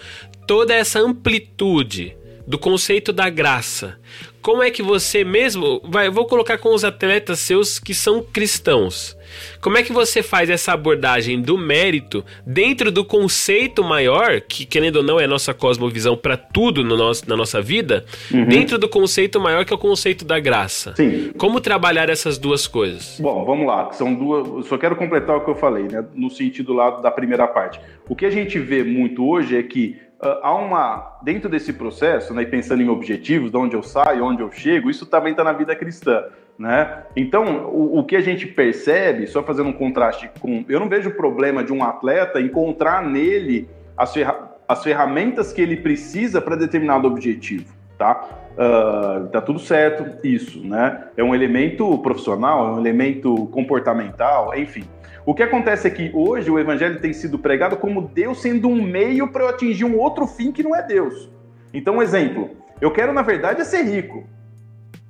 [0.47, 2.15] toda essa amplitude
[2.45, 3.97] do conceito da graça,
[4.43, 9.17] como é que você mesmo, vai, vou colocar com os atletas seus que são cristãos.
[9.61, 14.97] Como é que você faz essa abordagem do mérito dentro do conceito maior, que querendo
[14.97, 18.45] ou não é a nossa cosmovisão para tudo no nosso, na nossa vida, uhum.
[18.45, 20.93] dentro do conceito maior que é o conceito da graça?
[20.95, 21.31] Sim.
[21.37, 23.17] Como trabalhar essas duas coisas?
[23.19, 23.91] Bom, vamos lá.
[23.93, 24.67] São duas.
[24.67, 26.05] Só quero completar o que eu falei, né?
[26.13, 27.79] No sentido lá da primeira parte.
[28.07, 29.97] O que a gente vê muito hoje é que
[30.41, 34.51] há uma dentro desse processo, né, pensando em objetivos, de onde eu saio, onde eu
[34.51, 36.23] chego, isso também está na vida cristã.
[36.57, 37.03] Né?
[37.15, 40.63] Então, o, o, que a gente percebe, só fazendo um contraste com.
[40.69, 45.77] Eu não vejo problema de um atleta encontrar nele as, ferra as ferramentas que ele
[45.77, 47.73] precisa para determinado objetivo.
[47.97, 48.27] Tá?
[48.53, 51.05] Uh, tá tudo certo, isso, né?
[51.17, 54.83] É um elemento profissional, é um elemento comportamental, enfim.
[55.25, 58.81] O que acontece é que hoje o evangelho tem sido pregado como Deus sendo um
[58.81, 61.29] meio para eu atingir um outro fim que não é Deus.
[61.73, 64.25] Então, um exemplo, eu quero na verdade é ser rico.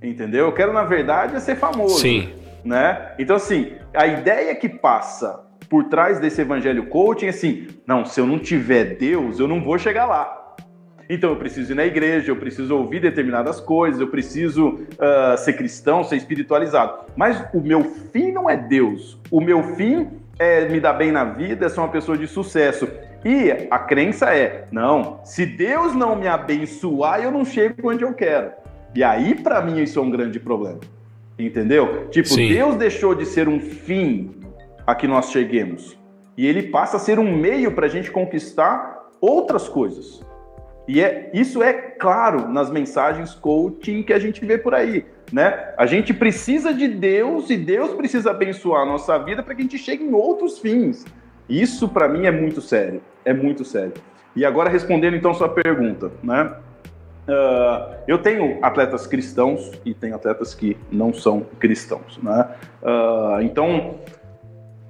[0.02, 0.46] Entendeu?
[0.46, 2.00] Eu quero na verdade é ser famoso.
[2.00, 2.30] Sim.
[2.64, 3.14] Né?
[3.18, 8.20] Então assim, a ideia que passa por trás desse evangelho coaching é assim, não, se
[8.20, 10.43] eu não tiver Deus, eu não vou chegar lá.
[11.14, 15.54] Então eu preciso ir na igreja, eu preciso ouvir determinadas coisas, eu preciso uh, ser
[15.54, 17.06] cristão, ser espiritualizado.
[17.16, 19.20] Mas o meu fim não é Deus.
[19.30, 20.08] O meu fim
[20.40, 22.88] é me dar bem na vida, é ser uma pessoa de sucesso.
[23.24, 28.14] E a crença é: não, se Deus não me abençoar, eu não chego onde eu
[28.14, 28.52] quero.
[28.96, 30.80] E aí, para mim, isso é um grande problema.
[31.38, 32.08] Entendeu?
[32.10, 32.50] Tipo, Sim.
[32.50, 34.32] Deus deixou de ser um fim
[34.86, 35.96] a que nós cheguemos.
[36.36, 40.23] E ele passa a ser um meio para a gente conquistar outras coisas.
[40.88, 45.74] E é, isso é claro nas mensagens coaching que a gente vê por aí, né?
[45.78, 49.64] A gente precisa de Deus e Deus precisa abençoar a nossa vida para que a
[49.64, 51.06] gente chegue em outros fins.
[51.48, 53.94] Isso para mim é muito sério, é muito sério.
[54.36, 56.54] E agora respondendo então sua pergunta, né?
[57.26, 62.50] Uh, eu tenho atletas cristãos e tenho atletas que não são cristãos, né?
[62.82, 63.96] Uh, então,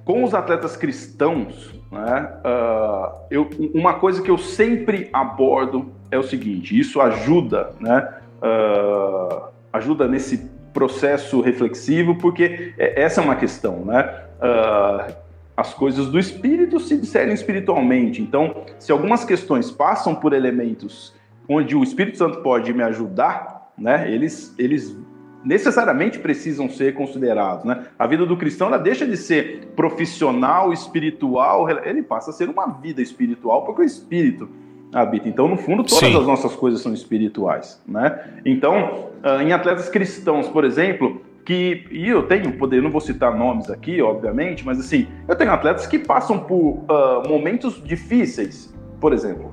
[0.04, 2.32] com os atletas cristãos, né?
[2.44, 8.14] Uh, eu, uma coisa que eu sempre abordo é o seguinte: isso ajuda, né?
[8.42, 14.22] Uh, ajuda nesse processo reflexivo, porque é, essa é uma questão, né?
[14.40, 15.14] Uh,
[15.56, 18.20] as coisas do espírito se discernem espiritualmente.
[18.20, 21.14] Então, se algumas questões passam por elementos
[21.48, 24.10] onde o Espírito Santo pode me ajudar, né?
[24.10, 24.96] Eles, eles
[25.44, 27.64] necessariamente precisam ser considerados.
[27.64, 27.84] Né?
[27.98, 32.66] A vida do cristão ela deixa de ser profissional, espiritual, ele passa a ser uma
[32.66, 34.48] vida espiritual, porque o Espírito
[34.92, 35.28] habita.
[35.28, 36.18] Então, no fundo, todas Sim.
[36.18, 37.82] as nossas coisas são espirituais.
[37.86, 38.40] Né?
[38.44, 43.36] Então, ah, em atletas cristãos, por exemplo, que e eu tenho poder, não vou citar
[43.36, 49.12] nomes aqui, obviamente, mas assim, eu tenho atletas que passam por uh, momentos difíceis, por
[49.12, 49.52] exemplo,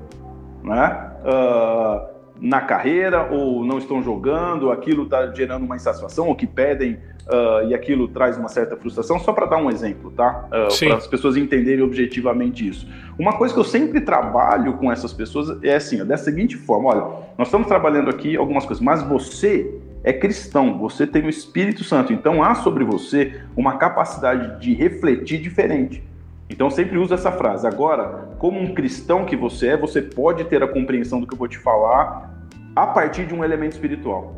[0.63, 1.11] né?
[1.23, 6.97] Uh, na carreira ou não estão jogando, aquilo está gerando uma insatisfação ou que pedem
[7.27, 10.47] uh, e aquilo traz uma certa frustração, só para dar um exemplo, tá?
[10.47, 12.87] Uh, para as pessoas entenderem objetivamente isso.
[13.19, 16.89] Uma coisa que eu sempre trabalho com essas pessoas é assim, ó, da seguinte forma:
[16.89, 17.01] olha,
[17.37, 22.11] nós estamos trabalhando aqui algumas coisas, mas você é cristão, você tem o Espírito Santo,
[22.11, 26.03] então há sobre você uma capacidade de refletir diferente.
[26.51, 27.65] Então sempre uso essa frase.
[27.65, 31.37] Agora, como um cristão que você é, você pode ter a compreensão do que eu
[31.37, 32.29] vou te falar
[32.75, 34.35] a partir de um elemento espiritual.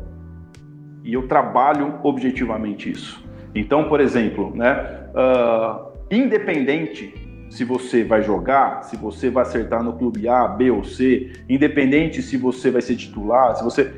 [1.02, 3.22] E eu trabalho objetivamente isso.
[3.52, 7.12] Então, por exemplo, né, uh, independente
[7.50, 12.22] se você vai jogar, se você vai acertar no clube A, B ou C, independente
[12.22, 13.92] se você vai ser titular, se você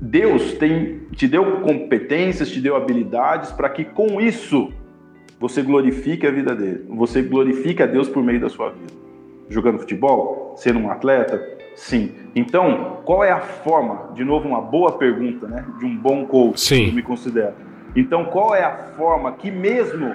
[0.00, 4.72] Deus tem te deu competências, te deu habilidades para que com isso
[5.40, 6.84] você glorifique a vida dele.
[6.88, 8.92] Você glorifique a Deus por meio da sua vida.
[9.48, 11.42] Jogando futebol, sendo um atleta,
[11.74, 12.12] sim.
[12.34, 14.12] Então, qual é a forma?
[14.14, 15.64] De novo, uma boa pergunta, né?
[15.78, 16.88] De um bom coach, sim.
[16.88, 17.54] eu me considero.
[17.96, 20.14] Então, qual é a forma que mesmo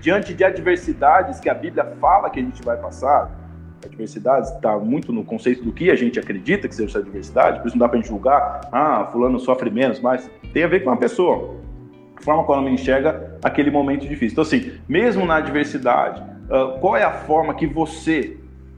[0.00, 3.30] diante de adversidades que a Bíblia fala que a gente vai passar,
[3.84, 7.68] adversidades está muito no conceito do que a gente acredita que seja essa adversidade, por
[7.68, 10.90] isso não dá para gente julgar, ah, fulano sofre menos, mas tem a ver com
[10.90, 11.56] a pessoa
[12.22, 14.32] forma como ela enxerga aquele momento difícil.
[14.32, 18.36] Então, assim, mesmo na adversidade, uh, qual é a forma que você,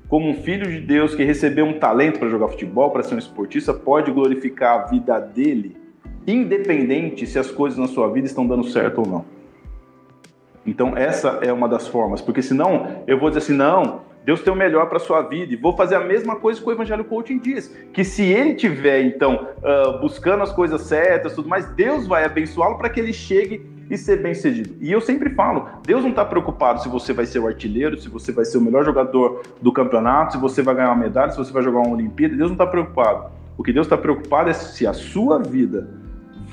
[0.09, 3.19] como um filho de Deus que recebeu um talento para jogar futebol, para ser um
[3.19, 5.77] esportista, pode glorificar a vida dele,
[6.27, 9.25] independente se as coisas na sua vida estão dando certo ou não?
[10.67, 14.53] Então, essa é uma das formas, porque senão eu vou dizer assim, não, Deus tem
[14.53, 15.53] o melhor para sua vida.
[15.53, 17.69] E vou fazer a mesma coisa que o Evangelho Coaching diz.
[17.93, 22.79] Que se ele tiver, então, uh, buscando as coisas certas, tudo mais, Deus vai abençoá-lo
[22.79, 24.75] para que ele chegue e ser bem sucedido.
[24.81, 28.09] E eu sempre falo, Deus não está preocupado se você vai ser o artilheiro, se
[28.09, 31.37] você vai ser o melhor jogador do campeonato, se você vai ganhar uma medalha, se
[31.37, 32.35] você vai jogar uma Olimpíada.
[32.35, 33.31] Deus não está preocupado.
[33.59, 35.89] O que Deus está preocupado é se a sua vida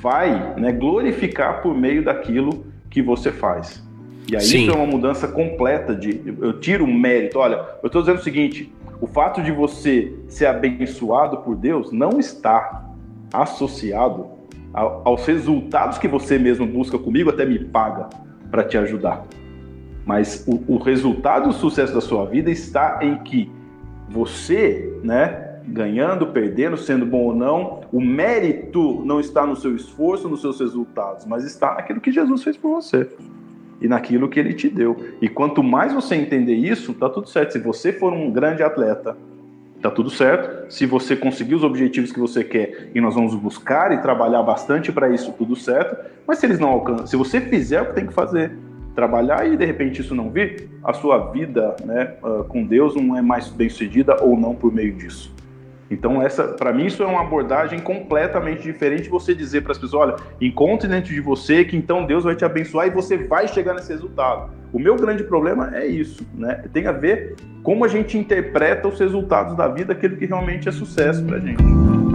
[0.01, 3.81] vai né, glorificar por meio daquilo que você faz.
[4.29, 4.63] E aí Sim.
[4.63, 7.39] isso é uma mudança completa de eu tiro o mérito.
[7.39, 12.19] Olha, eu estou dizendo o seguinte: o fato de você ser abençoado por Deus não
[12.19, 12.89] está
[13.34, 14.27] associado
[14.73, 18.10] aos resultados que você mesmo busca comigo, até me paga
[18.49, 19.25] para te ajudar.
[20.05, 23.51] Mas o, o resultado do sucesso da sua vida está em que
[24.10, 30.29] você, né, ganhando, perdendo, sendo bom ou não, o mérito não está no seu esforço,
[30.29, 33.10] nos seus resultados, mas está naquilo que Jesus fez por você
[33.82, 34.96] e naquilo que ele te deu.
[35.22, 37.54] E quanto mais você entender isso, tá tudo certo.
[37.54, 39.17] Se você for um grande atleta,
[39.82, 40.72] tá tudo certo.
[40.72, 44.91] Se você conseguir os objetivos que você quer e nós vamos buscar e trabalhar bastante
[44.91, 45.98] para isso, tudo certo.
[46.28, 48.52] Mas se eles não alcançam, se você fizer o que tem que fazer,
[48.94, 53.17] trabalhar e de repente isso não vir, a sua vida né, uh, com Deus não
[53.17, 55.34] é mais bem sucedida ou não por meio disso.
[55.91, 60.10] Então, essa, para mim, isso é uma abordagem completamente diferente você dizer para as pessoas:
[60.10, 63.73] olha, encontre dentro de você que então Deus vai te abençoar e você vai chegar
[63.73, 64.51] nesse resultado.
[64.71, 66.63] O meu grande problema é isso, né?
[66.71, 70.71] Tem a ver como a gente interpreta os resultados da vida, aquilo que realmente é
[70.71, 72.11] sucesso para gente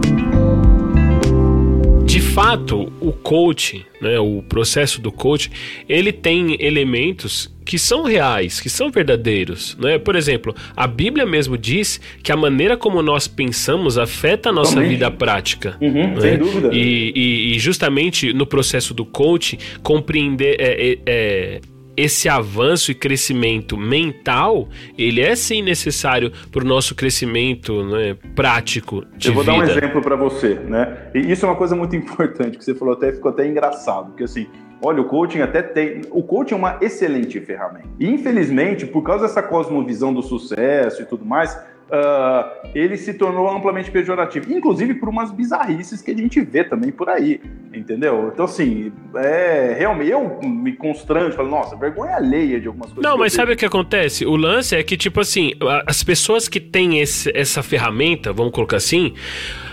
[2.17, 5.51] de fato, o coach, né, o processo do coach,
[5.87, 9.99] ele tem elementos que são reais, que são verdadeiros, né?
[9.99, 14.77] Por exemplo, a Bíblia mesmo diz que a maneira como nós pensamos afeta a nossa
[14.77, 14.89] Também.
[14.89, 15.77] vida prática.
[15.79, 16.21] Uhum, né?
[16.23, 16.71] Sem dúvida.
[16.73, 21.61] E, e, e, justamente no processo do coach, compreender é, é, é
[21.97, 29.05] esse avanço e crescimento mental, ele é sim necessário para o nosso crescimento né, prático
[29.17, 29.57] de Eu vou vida.
[29.57, 31.11] dar um exemplo para você, né?
[31.15, 34.25] E isso é uma coisa muito importante que você falou até ficou até engraçado, porque
[34.25, 34.47] assim,
[34.83, 36.03] Olha, o coaching até tem.
[36.11, 37.89] O coaching é uma excelente ferramenta.
[37.99, 43.49] E, infelizmente, por causa dessa cosmovisão do sucesso e tudo mais, uh, ele se tornou
[43.49, 47.41] amplamente pejorativo, inclusive por umas bizarrices que a gente vê também por aí,
[47.73, 48.31] entendeu?
[48.33, 53.11] Então, assim, é, realmente eu me constranjo, falo, nossa, vergonha alheia de algumas coisas.
[53.11, 54.25] Não, mas sabe o que acontece?
[54.27, 55.53] O lance é que, tipo assim,
[55.87, 59.15] as pessoas que têm esse, essa ferramenta, vamos colocar assim,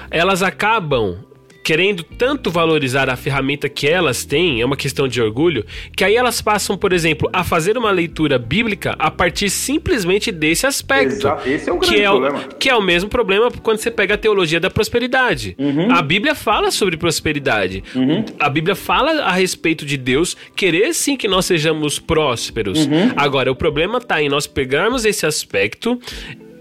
[0.09, 1.17] elas acabam
[1.63, 6.15] querendo tanto valorizar a ferramenta que elas têm, é uma questão de orgulho, que aí
[6.15, 11.15] elas passam, por exemplo, a fazer uma leitura bíblica a partir simplesmente desse aspecto.
[11.15, 11.49] Exato.
[11.49, 12.39] Esse é o grande que é problema.
[12.39, 15.55] O, que é o mesmo problema quando você pega a teologia da prosperidade.
[15.57, 15.91] Uhum.
[15.91, 17.83] A Bíblia fala sobre prosperidade.
[17.95, 18.25] Uhum.
[18.37, 22.85] A Bíblia fala a respeito de Deus querer sim que nós sejamos prósperos.
[22.85, 23.13] Uhum.
[23.15, 25.99] Agora, o problema está em nós pegarmos esse aspecto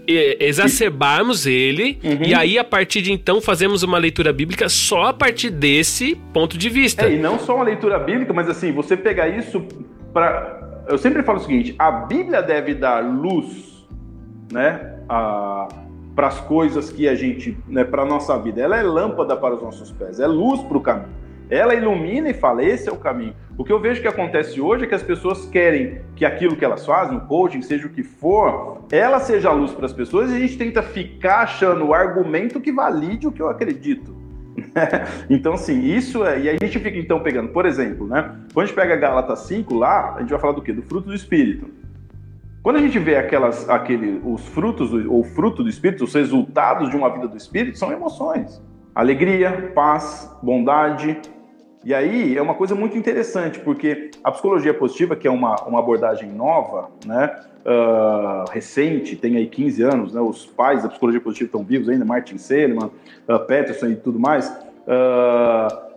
[0.07, 2.25] exacerbarmos ele uhum.
[2.25, 6.57] e aí a partir de então fazemos uma leitura bíblica só a partir desse ponto
[6.57, 7.05] de vista.
[7.05, 9.65] É, e não só uma leitura bíblica, mas assim, você pegar isso
[10.13, 13.85] para eu sempre falo o seguinte, a Bíblia deve dar luz,
[14.51, 18.61] né, para as coisas que a gente, né, para nossa vida.
[18.61, 21.22] Ela é lâmpada para os nossos pés, é luz para o caminho.
[21.53, 23.35] Ela ilumina e fala: esse é o caminho.
[23.57, 26.65] O que eu vejo que acontece hoje é que as pessoas querem que aquilo que
[26.65, 30.31] elas fazem, o coaching, seja o que for, ela seja a luz para as pessoas
[30.31, 34.15] e a gente tenta ficar achando o argumento que valide o que eu acredito.
[35.29, 36.39] então, assim, isso é.
[36.39, 38.35] E a gente fica então pegando, por exemplo, né?
[38.53, 40.73] Quando a gente pega Gálatas 5 lá, a gente vai falar do quê?
[40.73, 41.67] Do fruto do Espírito.
[42.63, 46.95] Quando a gente vê aquelas, aquele, os frutos, ou fruto do Espírito, os resultados de
[46.95, 48.61] uma vida do Espírito, são emoções.
[48.95, 51.19] Alegria, paz, bondade,
[51.83, 55.79] e aí é uma coisa muito interessante, porque a psicologia positiva, que é uma, uma
[55.79, 61.47] abordagem nova, né, uh, recente, tem aí 15 anos, né, os pais da psicologia positiva
[61.47, 62.89] estão vivos ainda, Martin Seligman,
[63.27, 65.93] uh, Peterson e tudo mais, uh,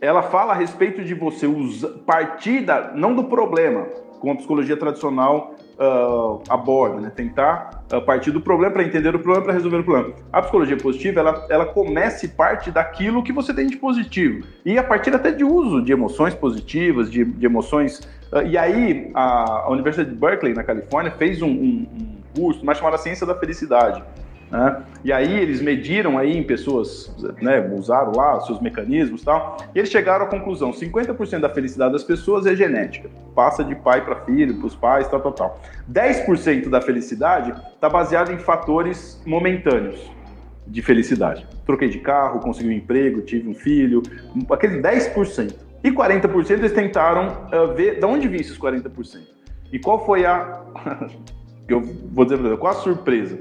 [0.00, 3.86] ela fala a respeito de você usar, partir da, não do problema,
[4.20, 7.12] como a psicologia tradicional uh, aborda, né?
[7.14, 10.14] tentar uh, partir do problema para entender o problema, para resolver o problema.
[10.32, 14.46] A psicologia positiva, ela, ela começa e parte daquilo que você tem de positivo.
[14.64, 18.00] E a partir até de uso de emoções positivas, de, de emoções...
[18.32, 22.64] Uh, e aí, a, a, Universidade de Berkeley, na Califórnia, fez um, um, um curso
[22.64, 24.02] mais chamado Ciência da Felicidade.
[24.50, 24.82] Né?
[25.04, 29.78] E aí eles mediram aí em pessoas, né, usaram lá seus mecanismos e tal, e
[29.78, 34.16] eles chegaram à conclusão, 50% da felicidade das pessoas é genética, passa de pai para
[34.24, 35.60] filho, para os pais, tal, tal, tal.
[35.90, 40.00] 10% da felicidade está baseado em fatores momentâneos
[40.66, 41.46] de felicidade.
[41.64, 44.02] Troquei de carro, consegui um emprego, tive um filho,
[44.50, 45.54] aquele 10%.
[45.84, 49.20] E 40% eles tentaram uh, ver de onde vinha esses 40%.
[49.72, 50.62] E qual foi a...
[51.68, 51.80] eu
[52.12, 53.38] vou dizer, qual a surpresa?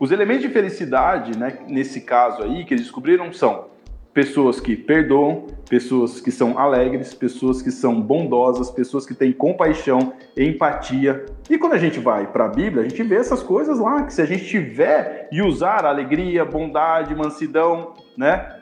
[0.00, 3.66] Os elementos de felicidade, né, nesse caso aí, que eles descobriram são
[4.14, 10.12] pessoas que perdoam, pessoas que são alegres, pessoas que são bondosas, pessoas que têm compaixão,
[10.36, 11.26] empatia.
[11.50, 14.12] E quando a gente vai para a Bíblia, a gente vê essas coisas lá, que
[14.12, 18.56] se a gente tiver e usar alegria, bondade, mansidão, né,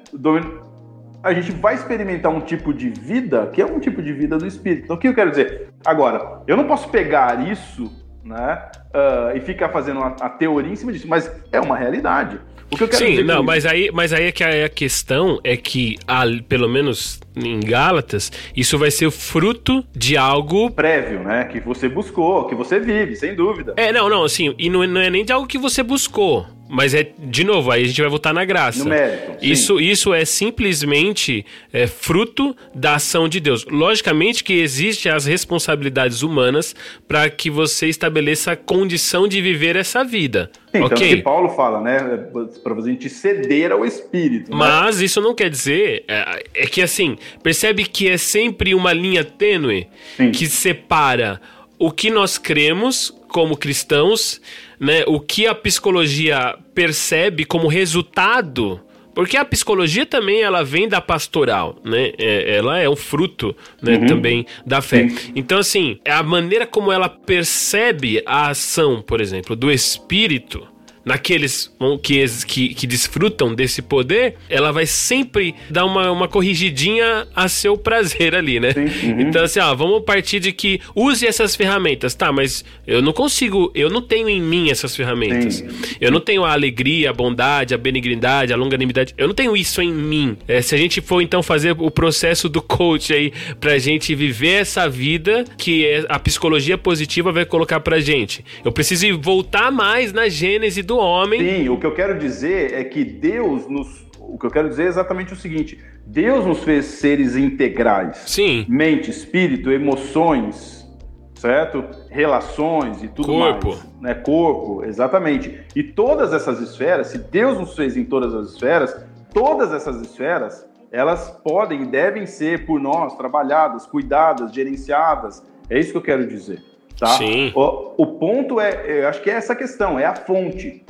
[1.22, 4.46] a gente vai experimentar um tipo de vida que é um tipo de vida do
[4.46, 4.85] Espírito.
[4.85, 5.70] Então, o que eu quero dizer?
[5.85, 8.62] Agora, eu não posso pegar isso né,
[8.95, 12.39] uh, e ficar fazendo a, a teoria em cima disso, mas é uma realidade.
[12.71, 15.39] O que eu quero Sim, não, mas aí, mas aí é que a, a questão
[15.45, 21.45] é que, a, pelo menos em Gálatas, isso vai ser fruto de algo prévio, né?
[21.45, 23.75] Que você buscou, que você vive, sem dúvida.
[23.77, 26.45] É, não, não, assim, e não, não é nem de algo que você buscou.
[26.68, 28.81] Mas é, de novo, aí a gente vai voltar na graça.
[28.81, 29.37] No mérito.
[29.40, 33.64] Isso, isso é simplesmente é, fruto da ação de Deus.
[33.66, 36.74] Logicamente que existem as responsabilidades humanas
[37.07, 40.50] para que você estabeleça a condição de viver essa vida.
[40.72, 40.96] Sim, okay?
[40.96, 42.29] Então, que Paulo fala, né?
[42.62, 44.50] Para a gente ceder ao Espírito.
[44.50, 44.57] Né?
[44.57, 46.05] Mas isso não quer dizer.
[46.09, 50.33] É, é, que assim, percebe que é sempre uma linha tênue Sim.
[50.33, 51.40] que separa
[51.79, 54.40] o que nós cremos como cristãos,
[54.79, 58.81] né, o que a psicologia percebe como resultado
[59.17, 62.12] porque a psicologia também ela vem da pastoral, né?
[62.19, 64.07] É, ela é um fruto, né, uhum.
[64.07, 65.09] também da fé.
[65.09, 65.33] Sim.
[65.35, 70.69] Então assim, é a maneira como ela percebe a ação, por exemplo, do espírito
[71.07, 77.47] naqueles que, que, que, desfrutam desse poder, ela vai sempre dar uma, uma corrigidinha a
[77.49, 78.75] seu prazer ali, né?
[78.77, 79.21] Uhum.
[79.21, 82.33] Então, assim, ó, vamos partir de que use essas ferramentas, tá?
[82.33, 85.57] Mas eu não consigo, eu não tenho em mim essas ferramentas.
[85.57, 85.69] Sim.
[86.01, 89.14] Eu não tenho a alegria, a bondade, a benignidade, a longanimidade.
[89.16, 90.37] Eu não tenho isso em mim.
[90.49, 94.62] É, se a gente for então fazer o processo do coach aí pra gente viver
[94.62, 100.12] essa vida que é, a psicologia positiva vai colocar pra gente, eu preciso voltar mais
[100.12, 101.41] na gênese do homem.
[101.41, 104.07] Sim, o que eu quero dizer é que Deus nos.
[104.19, 108.19] O que eu quero dizer é exatamente o seguinte: Deus nos fez seres integrais.
[108.27, 108.67] Sim.
[108.69, 110.87] Mente, espírito, emoções,
[111.35, 111.85] certo?
[112.09, 113.69] Relações e tudo Corpo.
[113.69, 113.87] mais.
[114.01, 114.15] Né?
[114.15, 115.61] Corpo, exatamente.
[115.75, 118.97] E todas essas esferas, se Deus nos fez em todas as esferas,
[119.33, 125.43] todas essas esferas, elas podem e devem ser por nós trabalhadas, cuidadas, gerenciadas.
[125.69, 126.63] É isso que eu quero dizer.
[126.99, 127.09] Tá?
[127.09, 127.53] Sim.
[127.55, 130.86] O, o ponto é, eu acho que é essa questão, é a fonte,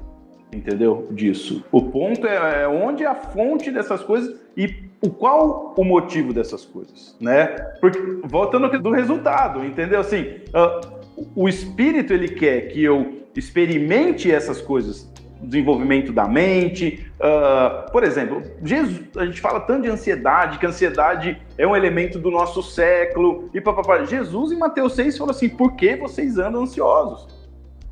[0.52, 1.08] entendeu?
[1.10, 1.64] Disso.
[1.70, 6.32] O ponto é, é onde é a fonte dessas coisas e o qual o motivo
[6.32, 7.46] dessas coisas, né?
[7.80, 10.00] Porque voltando do resultado, entendeu?
[10.00, 17.06] Assim, uh, o espírito ele quer que eu experimente essas coisas desenvolvimento da mente.
[17.18, 21.76] Uh, por exemplo, Jesus, a gente fala tanto de ansiedade, que a ansiedade é um
[21.76, 23.50] elemento do nosso século.
[23.52, 24.04] E papapá.
[24.04, 27.35] Jesus, em Mateus 6, falou assim: por que vocês andam ansiosos?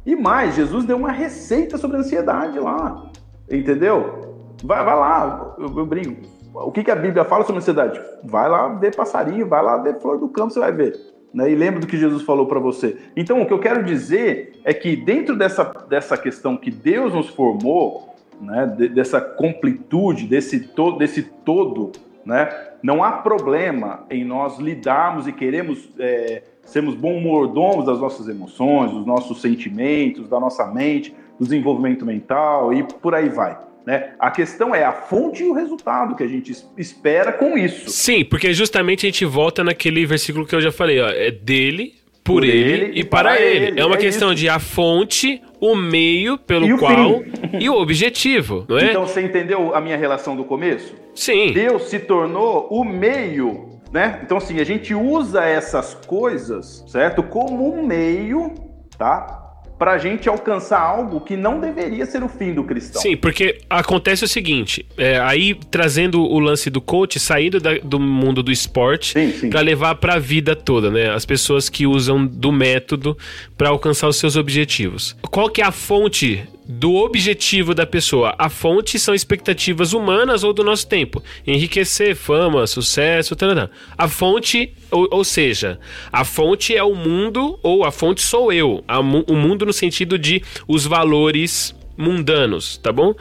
[0.06, 3.10] E mais, Jesus deu uma receita sobre a ansiedade lá.
[3.50, 4.34] Entendeu?
[4.62, 6.22] Vai, vai lá, eu, eu brinco.
[6.54, 8.00] O que, que a Bíblia fala sobre ansiedade?
[8.22, 10.96] Vai lá ver passarinho, vai lá ver flor do campo, você vai ver.
[11.32, 11.50] Né?
[11.50, 12.96] E lembra do que Jesus falou para você.
[13.16, 17.28] Então, o que eu quero dizer é que dentro dessa, dessa questão que Deus nos
[17.28, 18.66] formou, né?
[18.94, 21.90] dessa completude, desse todo, desse todo,
[22.24, 22.48] né?
[22.82, 28.90] não há problema em nós lidarmos e queremos é, sermos bons mordomos das nossas emoções,
[28.90, 33.59] dos nossos sentimentos, da nossa mente, do desenvolvimento mental e por aí vai.
[33.87, 34.12] Né?
[34.18, 37.90] A questão é a fonte e o resultado que a gente espera com isso.
[37.90, 41.94] Sim, porque justamente a gente volta naquele versículo que eu já falei, ó, é dele,
[42.24, 43.66] por, por ele, ele, e para, para ele.
[43.66, 43.81] ele.
[43.81, 44.40] É uma é questão isso.
[44.40, 47.22] de a fonte, o meio pelo e qual
[47.61, 48.87] e o objetivo, não é?
[48.87, 50.94] Então você entendeu a minha relação do começo?
[51.14, 51.53] Sim.
[51.53, 54.20] Deus se tornou o meio, né?
[54.24, 57.22] Então assim, a gente usa essas coisas, certo?
[57.22, 58.52] Como um meio,
[58.98, 59.42] tá?
[59.78, 63.02] para a gente alcançar algo que não deveria ser o fim do cristão.
[63.02, 67.98] Sim, porque acontece o seguinte, é, aí trazendo o lance do coach, saindo da, do
[67.98, 69.14] mundo do esporte
[69.50, 71.11] para levar para a vida toda, né?
[71.11, 73.18] As pessoas que usam do método
[73.59, 75.16] para alcançar os seus objetivos.
[75.30, 78.35] Qual que é a fonte do objetivo da pessoa.
[78.38, 81.22] A fonte são expectativas humanas ou do nosso tempo.
[81.46, 83.68] Enriquecer, fama, sucesso, tarará.
[83.96, 85.79] A fonte, ou, ou, seja,
[86.11, 88.83] a fonte é o mundo ou a fonte sou eu.
[88.88, 93.14] A, o mundo no sentido de os valores mundanos, tá bom?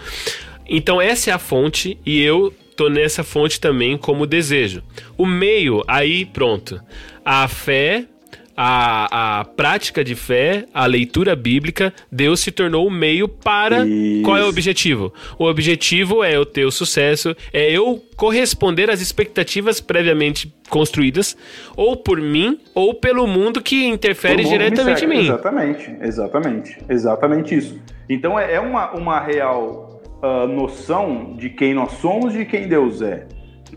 [0.67, 4.81] Então essa é a fonte e eu tô nessa fonte também como desejo.
[5.17, 6.81] O meio, aí pronto.
[7.23, 8.05] A fé,
[8.55, 13.85] a, a prática de fé, a leitura bíblica, Deus se tornou o meio para.
[13.85, 14.23] Isso.
[14.23, 15.13] Qual é o objetivo?
[15.37, 21.35] O objetivo é eu ter o sucesso, é eu corresponder às expectativas previamente construídas,
[21.75, 25.19] ou por mim, ou pelo mundo que interfere mundo diretamente em mim.
[25.19, 27.81] Exatamente, exatamente, exatamente isso.
[28.09, 32.67] Então é, é uma, uma real uh, noção de quem nós somos e de quem
[32.67, 33.27] Deus é.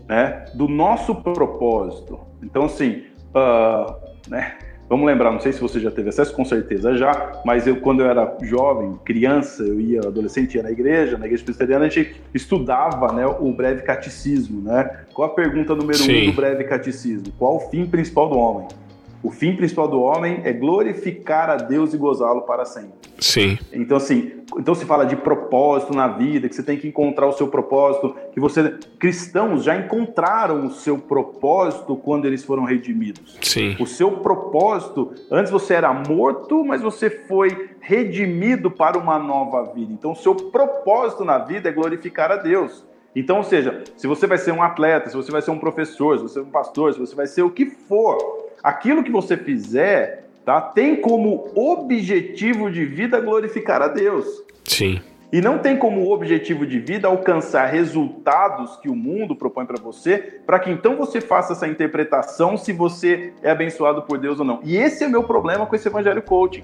[0.07, 2.19] né, do nosso propósito.
[2.41, 3.03] Então, assim,
[3.35, 3.93] uh,
[4.29, 4.55] né,
[4.89, 8.01] vamos lembrar, não sei se você já teve acesso, com certeza já, mas eu, quando
[8.01, 12.15] eu era jovem, criança, eu ia, adolescente, ia na igreja, na igreja presbiteriana, a gente
[12.33, 15.01] estudava né, o breve catecismo, né?
[15.13, 16.23] Qual a pergunta número Sim.
[16.23, 17.31] um do breve catecismo?
[17.37, 18.67] Qual o fim principal do homem?
[19.23, 23.09] O fim principal do homem é glorificar a Deus e gozá-lo para sempre.
[23.19, 23.57] Sim.
[23.73, 27.33] Então, assim, então se fala de propósito na vida, que você tem que encontrar o
[27.33, 28.75] seu propósito, que você.
[28.99, 33.37] Cristãos já encontraram o seu propósito quando eles foram redimidos.
[33.41, 33.75] Sim.
[33.79, 39.91] O seu propósito, antes você era morto, mas você foi redimido para uma nova vida.
[39.91, 42.85] Então, o seu propósito na vida é glorificar a Deus.
[43.15, 46.17] Então, ou seja, se você vai ser um atleta, se você vai ser um professor,
[46.17, 49.11] se você vai ser um pastor, se você vai ser o que for, aquilo que
[49.11, 54.25] você fizer, tá, tem como objetivo de vida glorificar a Deus.
[54.63, 55.01] Sim.
[55.31, 60.39] E não tem como objetivo de vida alcançar resultados que o mundo propõe para você,
[60.45, 64.61] para que então você faça essa interpretação se você é abençoado por Deus ou não.
[64.63, 66.63] E esse é o meu problema com esse evangelho coaching.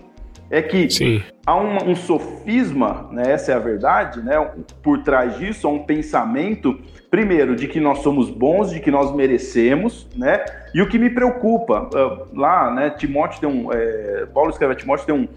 [0.50, 1.24] É que Sim.
[1.46, 4.36] há um, um sofisma, né, essa é a verdade, né,
[4.82, 6.80] por trás disso, há um pensamento
[7.10, 10.44] primeiro, de que nós somos bons, de que nós merecemos, né?
[10.74, 14.76] E o que me preocupa, uh, lá, né, Timóteo tem um, é, Paulo escreve a
[14.76, 15.28] Timóteo tem um,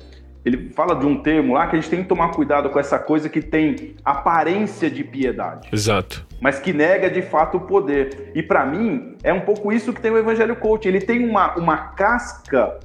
[0.46, 3.00] ele fala de um termo lá que a gente tem que tomar cuidado com essa
[3.00, 5.68] coisa que tem aparência de piedade.
[5.72, 6.24] Exato.
[6.40, 8.30] Mas que nega de fato o poder.
[8.32, 10.86] E para mim, é um pouco isso que tem o Evangelho Coach.
[10.86, 12.78] Ele tem uma, uma casca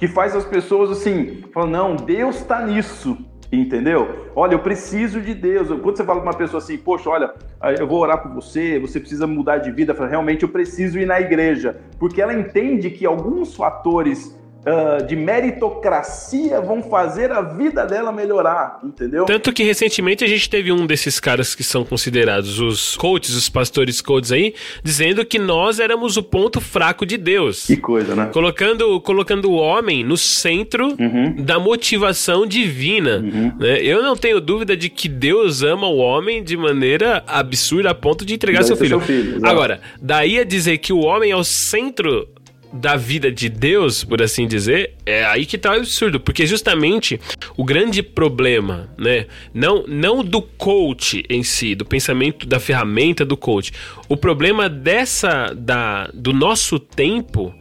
[0.00, 3.18] que faz as pessoas assim, falam, não, Deus está nisso.
[3.52, 4.30] Entendeu?
[4.34, 5.68] Olha, eu preciso de Deus.
[5.68, 7.34] Quando você fala com uma pessoa assim, poxa, olha,
[7.78, 11.04] eu vou orar por você, você precisa mudar de vida, fala, realmente eu preciso ir
[11.04, 11.80] na igreja.
[11.98, 18.78] Porque ela entende que alguns fatores uh, de meritocracia vão fazer a vida dela melhorar,
[18.82, 19.24] entendeu?
[19.24, 23.48] Tanto que recentemente a gente teve um desses caras que são considerados os coaches, os
[23.48, 27.66] pastores coaches aí, dizendo que nós éramos o ponto fraco de Deus.
[27.66, 28.30] Que coisa, né?
[28.32, 31.34] Colocando, colocando o homem no centro uhum.
[31.38, 33.18] da motivação divina.
[33.18, 33.52] Uhum.
[33.58, 33.82] Né?
[33.82, 38.24] Eu não tenho dúvida de que Deus ama o homem de maneira absurda a ponto
[38.24, 38.90] de entregar seu filho.
[38.90, 42.28] Seu filho Agora, daí a dizer que o homem é o centro
[42.72, 47.20] da vida de Deus, por assim dizer, é aí que tá o absurdo, porque justamente
[47.56, 53.36] o grande problema, né, não não do coach em si, do pensamento da ferramenta do
[53.36, 53.72] coach.
[54.08, 57.54] O problema dessa da do nosso tempo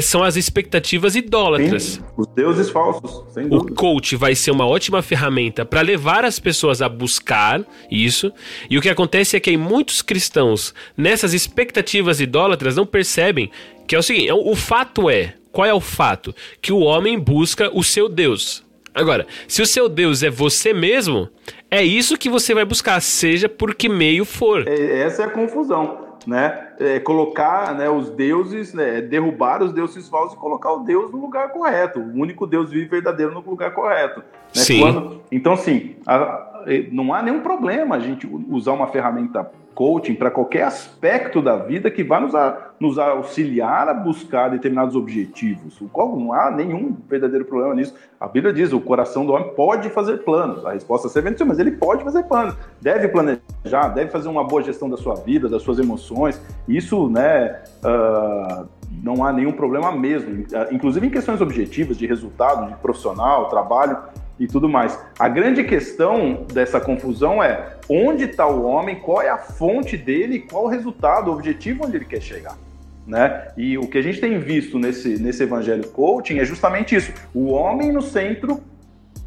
[0.00, 1.82] são as expectativas idólatras.
[1.82, 3.72] Sim, os deuses falsos, sem dúvida.
[3.72, 8.32] O coach vai ser uma ótima ferramenta para levar as pessoas a buscar isso.
[8.70, 13.50] E o que acontece é que muitos cristãos, nessas expectativas idólatras, não percebem
[13.86, 16.34] que é o seguinte: é o fato é, qual é o fato?
[16.60, 18.64] Que o homem busca o seu Deus.
[18.94, 21.28] Agora, se o seu Deus é você mesmo,
[21.70, 24.68] é isso que você vai buscar, seja por que meio for.
[24.68, 26.68] É, essa é a confusão né?
[26.82, 31.20] É, colocar né, os deuses, né, derrubar os deuses falsos e colocar o Deus no
[31.20, 34.20] lugar correto, o único Deus vivo e verdadeiro no lugar correto.
[34.20, 34.24] Né?
[34.52, 34.80] Sim.
[34.80, 40.30] Quando, então, assim, a, não há nenhum problema a gente usar uma ferramenta coaching para
[40.30, 45.80] qualquer aspecto da vida que vá nos, a, nos auxiliar a buscar determinados objetivos.
[45.80, 47.94] O qual não há nenhum verdadeiro problema nisso.
[48.20, 50.64] A Bíblia diz: o coração do homem pode fazer planos.
[50.64, 52.56] A resposta é ser mas ele pode fazer planos.
[52.80, 56.40] Deve planejar, deve fazer uma boa gestão da sua vida, das suas emoções.
[56.68, 57.62] Isso, né?
[57.84, 58.66] Uh,
[59.02, 60.44] não há nenhum problema mesmo.
[60.70, 63.96] Inclusive em questões objetivas, de resultado, de profissional, trabalho,
[64.42, 64.98] e tudo mais.
[65.16, 70.40] A grande questão dessa confusão é onde está o homem, qual é a fonte dele,
[70.40, 72.58] qual o resultado, o objetivo onde ele quer chegar.
[73.06, 73.48] Né?
[73.56, 77.50] E o que a gente tem visto nesse, nesse evangelho coaching é justamente isso: o
[77.50, 78.60] homem no centro,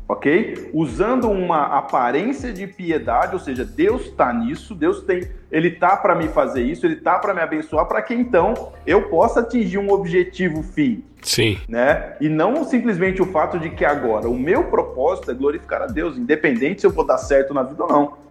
[0.07, 0.69] ok?
[0.73, 6.15] Usando uma aparência de piedade, ou seja, Deus está nisso, Deus tem, Ele tá para
[6.15, 9.91] me fazer isso, Ele tá para me abençoar, para que então eu possa atingir um
[9.91, 11.03] objetivo fim.
[11.21, 11.57] Sim.
[11.67, 12.15] Né?
[12.21, 16.17] E não simplesmente o fato de que agora o meu propósito é glorificar a Deus,
[16.17, 18.24] independente se eu vou dar certo na vida ou não.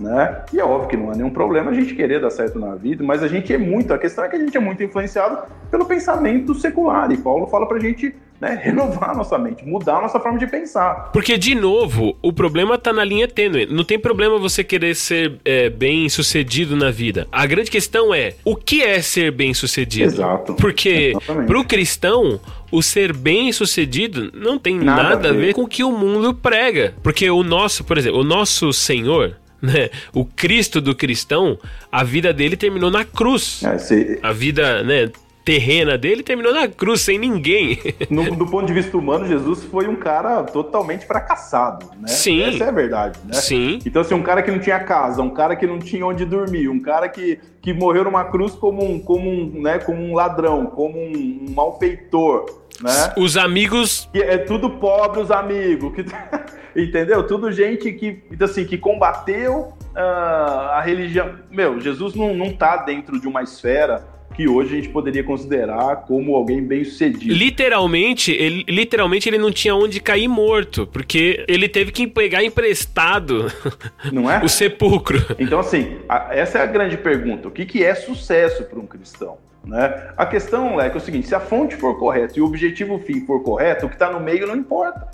[0.00, 0.42] Né?
[0.50, 3.04] E é óbvio que não há nenhum problema a gente querer dar certo na vida,
[3.04, 5.38] mas a gente é muito, a questão é que a gente é muito influenciado
[5.70, 7.12] pelo pensamento secular.
[7.12, 10.46] E Paulo fala pra gente né, renovar a nossa mente, mudar a nossa forma de
[10.46, 11.10] pensar.
[11.12, 13.66] Porque, de novo, o problema tá na linha tênue.
[13.66, 17.28] Não tem problema você querer ser é, bem sucedido na vida.
[17.30, 20.06] A grande questão é o que é ser bem sucedido.
[20.06, 20.54] Exato.
[20.54, 21.46] Porque Exatamente.
[21.46, 22.40] pro cristão,
[22.72, 26.32] o ser bem sucedido não tem nada, nada a ver com o que o mundo
[26.32, 26.94] prega.
[27.02, 29.90] Porque o nosso, por exemplo, o nosso Senhor, né?
[30.12, 31.58] O Cristo do cristão,
[31.90, 33.62] a vida dele terminou na cruz.
[33.64, 34.18] É.
[34.22, 35.10] A vida, né?
[35.44, 37.78] Terrena dele terminou na cruz, sem ninguém.
[38.10, 42.08] No, do ponto de vista humano, Jesus foi um cara totalmente fracassado, né?
[42.08, 42.42] Sim.
[42.42, 43.34] Essa é a verdade, né?
[43.34, 43.78] Sim.
[43.86, 46.68] Então, assim, um cara que não tinha casa, um cara que não tinha onde dormir,
[46.68, 50.66] um cara que, que morreu numa cruz como um, como um, né, como um ladrão,
[50.66, 52.46] como um, um malfeitor,
[52.82, 53.12] né?
[53.16, 54.08] Os amigos...
[54.14, 56.04] É tudo pobre, os amigos, que...
[56.80, 57.26] entendeu?
[57.26, 61.36] Tudo gente que, assim, que combateu uh, a religião.
[61.50, 64.04] Meu, Jesus não, não tá dentro de uma esfera
[64.34, 67.34] que hoje a gente poderia considerar como alguém bem sucedido.
[67.34, 73.46] Literalmente, ele, literalmente ele não tinha onde cair morto, porque ele teve que pegar emprestado
[74.12, 74.42] não é?
[74.42, 75.18] o sepulcro.
[75.38, 77.48] Então, assim, a, essa é a grande pergunta.
[77.48, 79.38] O que, que é sucesso para um cristão?
[79.64, 80.12] Né?
[80.16, 82.98] A questão é que é o seguinte: se a fonte for correta e o objetivo
[82.98, 85.08] fim for correto, o que está no meio não importa.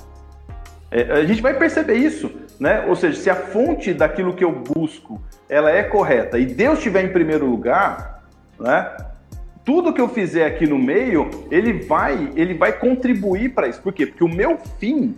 [0.89, 2.85] É, a gente vai perceber isso, né?
[2.87, 7.05] Ou seja, se a fonte daquilo que eu busco ela é correta e Deus estiver
[7.05, 8.16] em primeiro lugar,
[8.59, 8.97] né?
[9.65, 13.83] Tudo que eu fizer aqui no meio, ele vai, ele vai contribuir para isso.
[13.83, 14.07] Por quê?
[14.07, 15.17] Porque o meu fim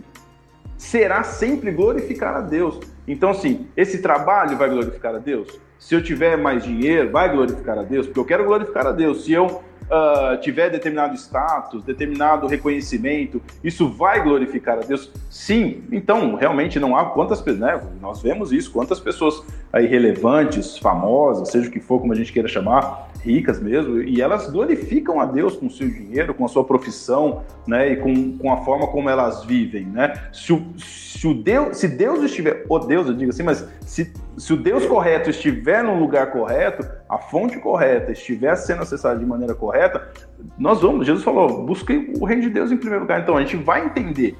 [0.75, 2.79] será sempre glorificar a Deus.
[3.07, 5.59] Então, assim, esse trabalho vai glorificar a Deus.
[5.77, 9.25] Se eu tiver mais dinheiro, vai glorificar a Deus, porque eu quero glorificar a Deus.
[9.25, 9.45] Se eu
[9.89, 15.11] uh, tiver determinado status, determinado reconhecimento, isso vai glorificar a Deus?
[15.29, 15.83] Sim.
[15.91, 17.81] Então, realmente não há quantas pessoas, né?
[18.01, 22.31] Nós vemos isso, quantas pessoas aí relevantes, famosas, seja o que for, como a gente
[22.31, 26.47] queira chamar, ricas mesmo, e elas glorificam a Deus com o seu dinheiro, com a
[26.47, 30.13] sua profissão, né, e com, com a forma como elas vivem, né?
[30.31, 33.67] Se o, se o Deus, se Deus estiver, o oh Deus, eu digo assim, mas
[33.81, 39.19] se, se o Deus correto estiver no lugar correto, a fonte correta estiver sendo acessada
[39.19, 40.09] de maneira correta,
[40.57, 43.21] nós vamos, Jesus falou, busque o reino de Deus em primeiro lugar.
[43.21, 44.35] Então a gente vai entender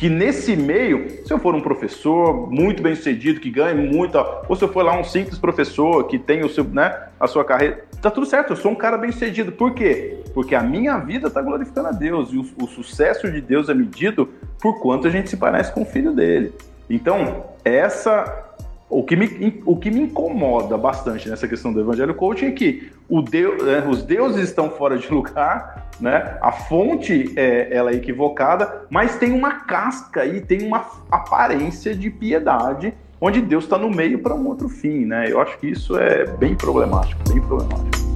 [0.00, 4.16] que nesse meio, se eu for um professor muito bem sucedido, que ganhe muito,
[4.48, 7.44] ou se eu for lá um simples professor que tem o seu, né, a sua
[7.44, 9.52] carreira, tá tudo certo, eu sou um cara bem sucedido.
[9.52, 10.16] Por quê?
[10.32, 13.74] Porque a minha vida está glorificando a Deus e o, o sucesso de Deus é
[13.74, 16.54] medido por quanto a gente se parece com o filho dele.
[16.88, 18.49] Então, essa
[18.90, 22.90] o que, me, o que me incomoda bastante nessa questão do evangelho coaching é que
[23.08, 26.36] o Deus, né, os deuses estão fora de lugar, né?
[26.40, 32.10] A fonte é ela é equivocada, mas tem uma casca e tem uma aparência de
[32.10, 35.30] piedade, onde Deus está no meio para um outro fim, né?
[35.30, 38.09] Eu acho que isso é bem problemático, bem problemático.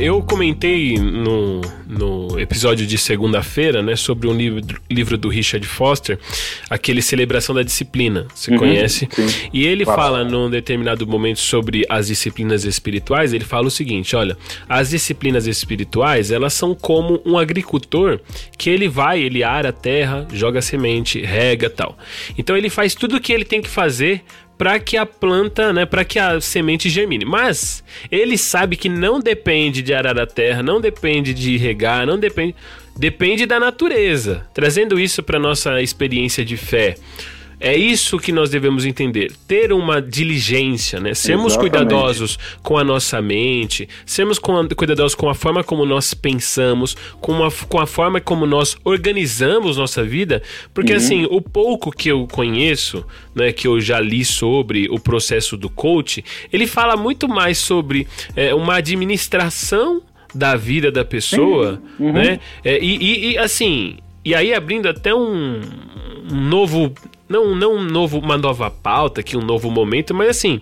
[0.00, 6.18] Eu comentei no, no episódio de segunda-feira, né, sobre um livro, livro do Richard Foster,
[6.70, 9.06] aquele Celebração da Disciplina, você uhum, conhece?
[9.12, 9.48] Sim.
[9.52, 10.00] E ele claro.
[10.00, 15.46] fala num determinado momento sobre as disciplinas espirituais, ele fala o seguinte, olha, as disciplinas
[15.46, 18.20] espirituais, elas são como um agricultor
[18.56, 21.98] que ele vai, ele ara a terra, joga semente, rega tal.
[22.38, 24.24] Então ele faz tudo o que ele tem que fazer
[24.60, 27.24] para que a planta, né, para que a semente germine.
[27.24, 32.18] Mas ele sabe que não depende de arar a terra, não depende de regar, não
[32.18, 32.54] depende,
[32.94, 34.46] depende da natureza.
[34.52, 36.96] Trazendo isso para nossa experiência de fé.
[37.60, 39.32] É isso que nós devemos entender.
[39.46, 41.12] Ter uma diligência, né?
[41.12, 41.72] Sermos Exatamente.
[41.72, 47.44] cuidadosos com a nossa mente, sermos com cuidadosos com a forma como nós pensamos, com
[47.44, 50.42] a, com a forma como nós organizamos nossa vida.
[50.72, 50.98] Porque, uhum.
[50.98, 53.04] assim, o pouco que eu conheço,
[53.34, 58.08] né, que eu já li sobre o processo do coach, ele fala muito mais sobre
[58.34, 60.02] é, uma administração
[60.34, 62.12] da vida da pessoa, uhum.
[62.12, 62.40] né?
[62.64, 65.60] É, e, e, e, assim, e aí abrindo até um,
[66.30, 66.94] um novo
[67.30, 70.60] não, não um novo, uma nova pauta, aqui um novo momento, mas assim,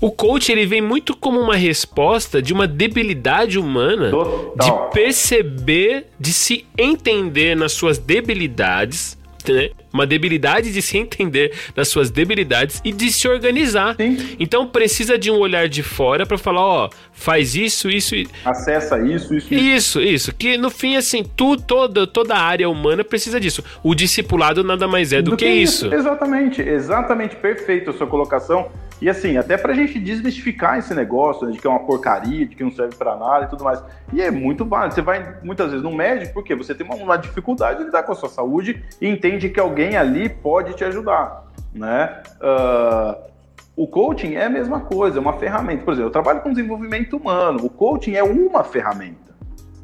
[0.00, 4.88] o coach ele vem muito como uma resposta de uma debilidade humana Total.
[4.88, 9.18] de perceber, de se entender nas suas debilidades
[9.48, 9.70] né?
[9.92, 13.96] Uma debilidade de se entender das suas debilidades e de se organizar.
[13.96, 14.36] Sim.
[14.38, 18.98] Então precisa de um olhar de fora para falar, ó, faz isso, isso e acessa
[18.98, 19.54] isso, isso, isso.
[19.54, 23.62] Isso, isso, que no fim assim, tu toda toda a área humana precisa disso.
[23.82, 25.86] O discipulado nada mais é do, do que, que isso.
[25.86, 25.94] isso.
[25.94, 28.70] Exatamente, exatamente perfeito a sua colocação.
[29.02, 32.54] E assim, até pra gente desmistificar esse negócio, né, de que é uma porcaria, de
[32.54, 33.82] que não serve para nada e tudo mais.
[34.12, 34.94] E é muito válido.
[34.94, 38.12] Você vai muitas vezes no médico, porque você tem uma, uma dificuldade de lidar com
[38.12, 42.22] a sua saúde e entende que alguém ali pode te ajudar, né?
[42.40, 43.32] Uh,
[43.74, 45.82] o coaching é a mesma coisa, é uma ferramenta.
[45.82, 47.58] Por exemplo, eu trabalho com desenvolvimento humano.
[47.64, 49.34] O coaching é uma ferramenta.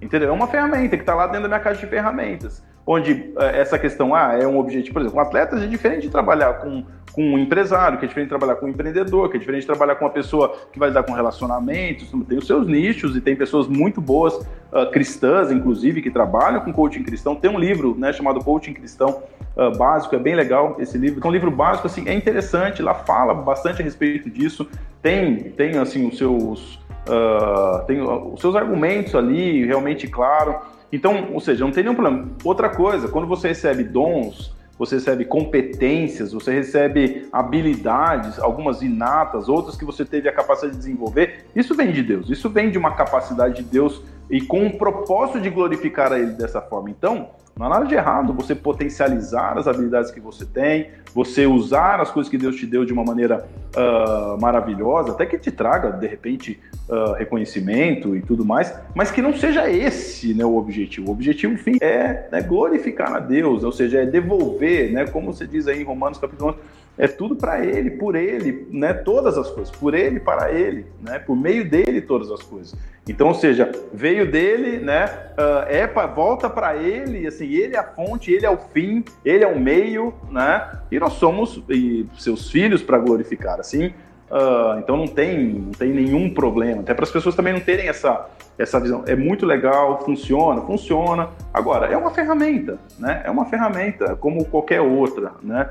[0.01, 0.29] Entendeu?
[0.29, 3.79] É uma ferramenta que está lá dentro da minha caixa de ferramentas onde é, essa
[3.79, 6.83] questão, ah, é um objetivo, por exemplo, um atleta é diferente de trabalhar com
[7.19, 9.67] com um empresário, que é diferente de trabalhar com um empreendedor, que é diferente de
[9.67, 13.35] trabalhar com uma pessoa que vai lidar com relacionamentos, tem os seus nichos e tem
[13.35, 17.35] pessoas muito boas, uh, cristãs, inclusive, que trabalham com coaching cristão.
[17.35, 19.23] Tem um livro né, chamado Coaching Cristão
[19.57, 21.21] uh, Básico, é bem legal esse livro.
[21.23, 24.69] É um livro básico, assim, é interessante, lá fala bastante a respeito disso,
[25.03, 26.77] tem, tem assim, os seus,
[27.09, 30.78] uh, tem os seus argumentos ali, realmente claro.
[30.93, 32.29] Então, ou seja, não tem nenhum problema.
[32.43, 39.77] Outra coisa, quando você recebe dons, você recebe competências, você recebe habilidades, algumas inatas, outras
[39.77, 41.47] que você teve a capacidade de desenvolver.
[41.55, 44.01] Isso vem de Deus, isso vem de uma capacidade de Deus
[44.31, 46.91] e com o propósito de glorificar a Ele dessa forma.
[46.91, 52.01] Então, não há nada de errado você potencializar as habilidades que você tem, você usar
[52.01, 55.91] as coisas que Deus te deu de uma maneira uh, maravilhosa, até que te traga,
[55.91, 61.09] de repente, uh, reconhecimento e tudo mais, mas que não seja esse né, o objetivo.
[61.09, 65.45] O objetivo, fim, é né, glorificar a Deus, ou seja, é devolver, né, como você
[65.45, 66.59] diz aí em Romanos capítulo 11,
[66.99, 68.93] é tudo para ele, por ele, né?
[68.93, 71.21] Todas as coisas, por ele, para ele, né?
[71.21, 72.75] Por meio dele todas as coisas.
[73.09, 75.07] Então, ou seja, veio dele, né?
[75.39, 79.05] Uh, é pra, volta para ele, assim, ele é a fonte, ele é o fim,
[79.25, 80.69] ele é o meio, né?
[80.91, 83.93] E nós somos e seus filhos para glorificar, assim.
[84.31, 86.83] Uh, então não tem, não tem nenhum problema.
[86.83, 88.29] Até para as pessoas também não terem essa,
[88.59, 89.03] essa visão.
[89.07, 91.31] É muito legal, funciona, funciona.
[91.53, 93.23] Agora, é uma ferramenta, né?
[93.25, 95.71] É uma ferramenta como qualquer outra, né?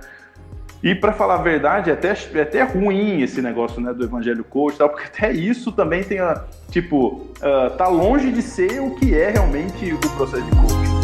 [0.88, 4.42] E para falar a verdade, é até, é até ruim esse negócio né, do evangelho
[4.42, 6.20] coach, tal, porque até isso também tem.
[6.72, 10.97] Tipo, uh, tá longe de ser o que é realmente o processo de coach.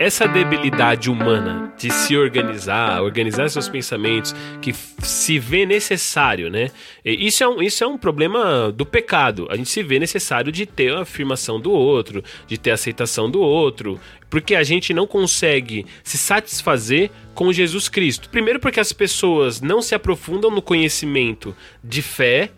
[0.00, 6.70] Essa debilidade humana de se organizar, organizar seus pensamentos, que se vê necessário, né?
[7.04, 9.46] Isso é, um, isso é um problema do pecado.
[9.50, 13.30] A gente se vê necessário de ter a afirmação do outro, de ter a aceitação
[13.30, 18.30] do outro, porque a gente não consegue se satisfazer com Jesus Cristo.
[18.30, 22.50] Primeiro, porque as pessoas não se aprofundam no conhecimento de fé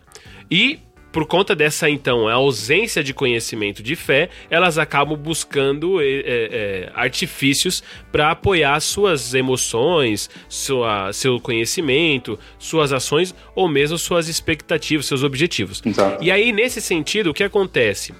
[0.49, 0.79] e
[1.13, 7.83] por conta dessa, então, ausência de conhecimento de fé, elas acabam buscando é, é, artifícios
[8.11, 15.83] para apoiar suas emoções, sua, seu conhecimento, suas ações ou mesmo suas expectativas, seus objetivos.
[15.85, 16.23] Exato.
[16.23, 18.11] E aí, nesse sentido, o que acontece?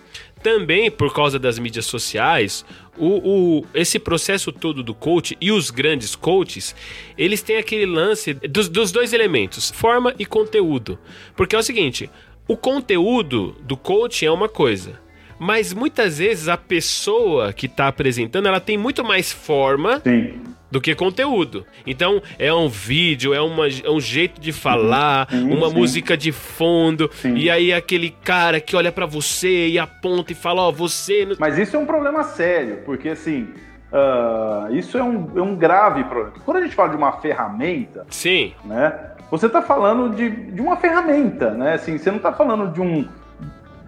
[0.44, 2.64] Também por causa das mídias sociais,
[2.96, 6.76] o, o, esse processo todo do coach e os grandes coaches,
[7.18, 11.00] eles têm aquele lance dos, dos dois elementos, forma e conteúdo.
[11.36, 12.08] Porque é o seguinte,
[12.48, 15.00] o conteúdo do coaching é uma coisa,
[15.40, 20.42] mas muitas vezes a pessoa que está apresentando ela tem muito mais forma Sim.
[20.70, 21.66] do que conteúdo.
[21.86, 25.58] Então é um vídeo, é, uma, é um jeito de falar, uhum.
[25.58, 25.76] uma sim.
[25.76, 27.36] música de fundo sim.
[27.36, 31.28] e aí aquele cara que olha para você e aponta e fala, ó, oh, você.
[31.40, 33.48] Mas isso é um problema sério, porque assim.
[33.94, 36.34] Uh, isso é um, é um grave problema.
[36.44, 39.12] Quando a gente fala de uma ferramenta, sim, né?
[39.30, 41.76] Você está falando de, de uma ferramenta, né?
[41.76, 43.02] Assim, você não está falando de um.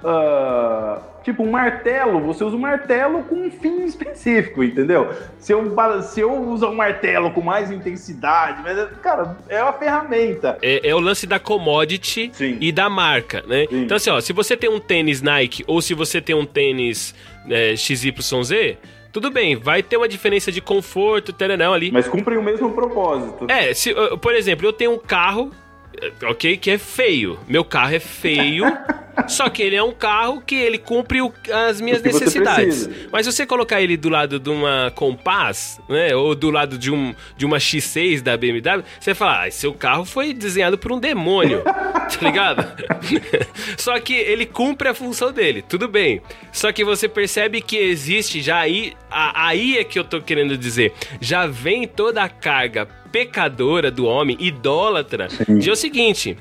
[0.04, 5.12] Uh, tipo, um martelo, você usa um martelo com um fim específico, entendeu?
[5.40, 10.60] Se eu, se eu usar um martelo com mais intensidade, mas, cara, é uma ferramenta.
[10.62, 12.58] É, é o lance da commodity Sim.
[12.62, 13.66] e da marca, né?
[13.68, 13.82] Sim.
[13.82, 17.16] Então, assim, ó, se você tem um tênis Nike ou se você tem um tênis
[17.50, 18.78] é, XYZ,
[19.16, 21.90] tudo bem, vai ter uma diferença de conforto, teranão ali.
[21.90, 23.48] Mas cumpre o mesmo propósito.
[23.50, 25.52] É, se, por exemplo, eu tenho um carro
[26.24, 26.58] ok?
[26.58, 27.40] Que é feio.
[27.48, 28.66] Meu carro é feio,
[29.28, 31.34] só que ele é um carro que ele cumpre o,
[31.68, 32.90] as minhas necessidades.
[33.12, 36.16] Mas se você colocar ele do lado de uma Compass, né?
[36.16, 39.74] Ou do lado de, um, de uma X6 da BMW, você vai falar, ah, seu
[39.74, 42.66] carro foi desenhado por um demônio, tá ligado?
[43.78, 46.22] só que ele cumpre a função dele, tudo bem.
[46.52, 50.94] Só que você percebe que existe já aí, aí é que eu tô querendo dizer,
[51.20, 55.72] já vem toda a carga pecadora do homem, idólatra, Sim.
[55.72, 56.36] o seguinte: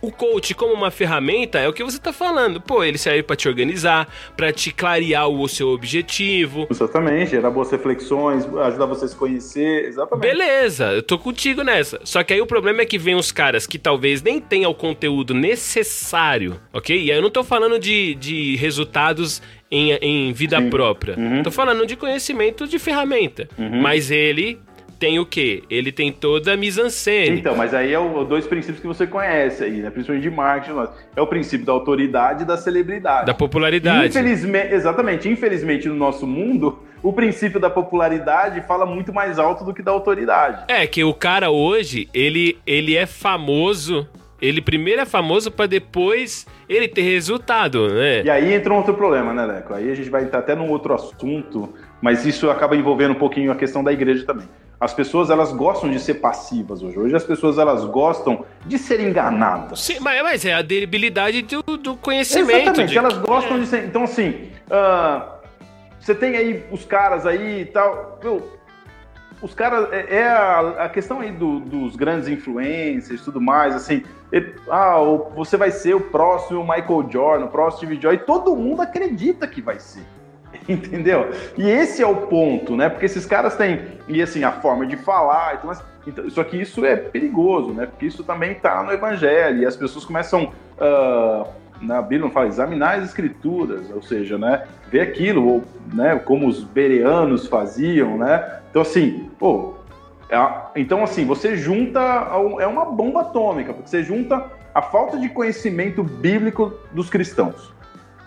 [0.00, 2.60] o coach como uma ferramenta é o que você está falando.
[2.60, 6.68] Pô, ele serve para te organizar, para te clarear o seu objetivo.
[6.70, 10.24] Exatamente, gerar boas reflexões, ajudar você a se conhecer, exatamente.
[10.24, 11.98] Beleza, eu tô contigo nessa.
[12.04, 14.74] Só que aí o problema é que vem os caras que talvez nem tenham o
[14.74, 16.96] conteúdo necessário, ok?
[16.96, 20.70] E aí eu não tô falando de, de resultados em, em vida Sim.
[20.70, 21.18] própria.
[21.18, 21.42] Uhum.
[21.42, 23.48] Tô falando de conhecimento de ferramenta.
[23.58, 23.80] Uhum.
[23.80, 24.60] Mas ele
[25.04, 25.62] tem o quê?
[25.68, 27.40] Ele tem toda a mise-en-scène.
[27.40, 29.90] Então, mas aí é o dois princípios que você conhece aí, né?
[29.90, 30.78] Principalmente de marketing.
[31.14, 33.26] É o princípio da autoridade e da celebridade.
[33.26, 34.08] Da popularidade.
[34.08, 35.28] Infelizmente, exatamente.
[35.28, 39.90] Infelizmente, no nosso mundo, o princípio da popularidade fala muito mais alto do que da
[39.90, 40.64] autoridade.
[40.68, 44.08] É, que o cara hoje, ele, ele é famoso
[44.40, 48.22] Ele primeiro é famoso para depois ele ter resultado, né?
[48.22, 49.72] E aí entra um outro problema, né, Leco?
[49.72, 53.52] Aí a gente vai entrar até num outro assunto, mas isso acaba envolvendo um pouquinho
[53.52, 54.46] a questão da igreja também.
[54.84, 56.98] As pessoas elas gostam de ser passivas hoje.
[56.98, 59.80] Hoje as pessoas elas gostam de ser enganadas.
[59.80, 62.60] Sim, mas, mas é a debilidade do, do conhecimento.
[62.60, 62.98] Exatamente, de...
[62.98, 63.60] elas gostam é.
[63.60, 63.84] de ser.
[63.86, 65.26] Então, assim, uh,
[65.98, 68.20] você tem aí os caras aí e tal.
[68.22, 68.46] Meu,
[69.40, 69.90] os caras.
[69.90, 74.02] É, é a, a, questão aí do, dos grandes influencers e tudo mais, assim.
[74.30, 74.96] Ele, ah,
[75.34, 79.46] você vai ser o próximo Michael Jordan, o próximo Steve Jobs, e todo mundo acredita
[79.46, 80.02] que vai ser.
[80.68, 81.30] Entendeu?
[81.56, 82.88] E esse é o ponto, né?
[82.88, 85.82] Porque esses caras têm, e assim, a forma de falar e tudo mais.
[86.06, 87.86] Então, só que isso é perigoso, né?
[87.86, 90.52] Porque isso também está no Evangelho, e as pessoas começam.
[90.78, 96.46] Uh, na Bíblia fala examinar as escrituras, ou seja, né, ver aquilo, ou, né, como
[96.46, 98.60] os bereanos faziam, né?
[98.70, 99.74] Então assim, pô,
[100.30, 100.36] é,
[100.76, 102.00] então assim, você junta
[102.60, 107.72] é uma bomba atômica, porque você junta a falta de conhecimento bíblico dos cristãos,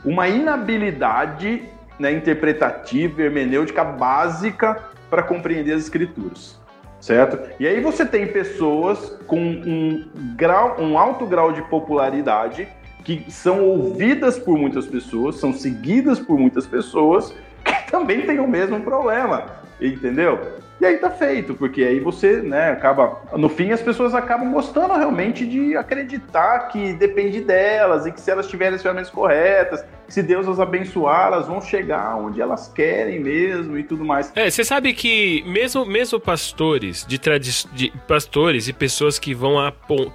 [0.05, 1.63] uma inabilidade
[1.99, 6.59] né, interpretativa, hermenêutica básica para compreender as escrituras,
[6.99, 7.39] certo?
[7.59, 12.67] E aí você tem pessoas com um grau, um alto grau de popularidade
[13.03, 17.33] que são ouvidas por muitas pessoas, são seguidas por muitas pessoas
[17.63, 19.45] que também têm o mesmo problema,
[19.81, 20.39] entendeu?
[20.79, 23.19] E aí tá feito, porque aí você, né, acaba.
[23.35, 28.29] No fim, as pessoas acabam gostando realmente de acreditar que depende delas e que se
[28.29, 33.19] elas tiverem as ferramentas corretas, se Deus as abençoar, elas vão chegar onde elas querem
[33.19, 34.31] mesmo e tudo mais.
[34.35, 39.55] É, você sabe que mesmo, mesmo pastores de, tradi de pastores e pessoas que vão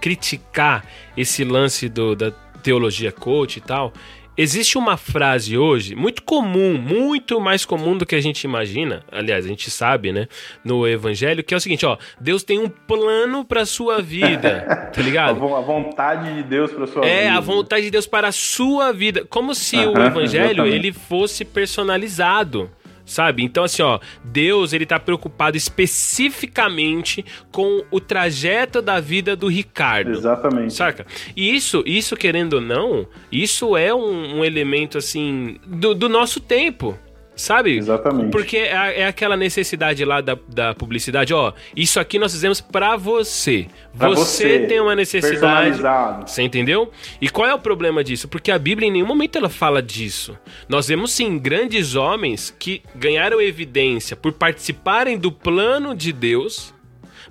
[0.00, 0.84] criticar
[1.16, 2.30] esse lance do, da
[2.62, 3.92] teologia coach e tal,
[4.36, 9.04] Existe uma frase hoje muito comum, muito mais comum do que a gente imagina.
[9.12, 10.26] Aliás, a gente sabe, né,
[10.64, 15.00] no evangelho, que é o seguinte, ó, Deus tem um plano para sua vida, tá
[15.02, 15.32] ligado?
[15.54, 17.20] a vontade de Deus para sua é, vida.
[17.24, 21.44] É, a vontade de Deus para a sua vida, como se o evangelho ele fosse
[21.44, 22.70] personalizado
[23.12, 23.42] sabe?
[23.44, 30.10] Então, assim, ó, Deus, ele tá preocupado especificamente com o trajeto da vida do Ricardo.
[30.10, 30.74] Exatamente.
[30.74, 31.06] Saca?
[31.36, 36.40] E isso, isso querendo ou não, isso é um, um elemento, assim, do, do nosso
[36.40, 36.98] tempo.
[37.42, 37.76] Sabe?
[37.76, 38.30] Exatamente.
[38.30, 41.52] Porque é, é, aquela necessidade lá da, da publicidade, ó.
[41.74, 43.66] Isso aqui nós fizemos para você.
[43.98, 44.60] Pra você.
[44.60, 45.82] Você tem uma necessidade.
[46.24, 46.92] Você entendeu?
[47.20, 48.28] E qual é o problema disso?
[48.28, 50.38] Porque a Bíblia em nenhum momento ela fala disso.
[50.68, 56.72] Nós vemos sim grandes homens que ganharam evidência por participarem do plano de Deus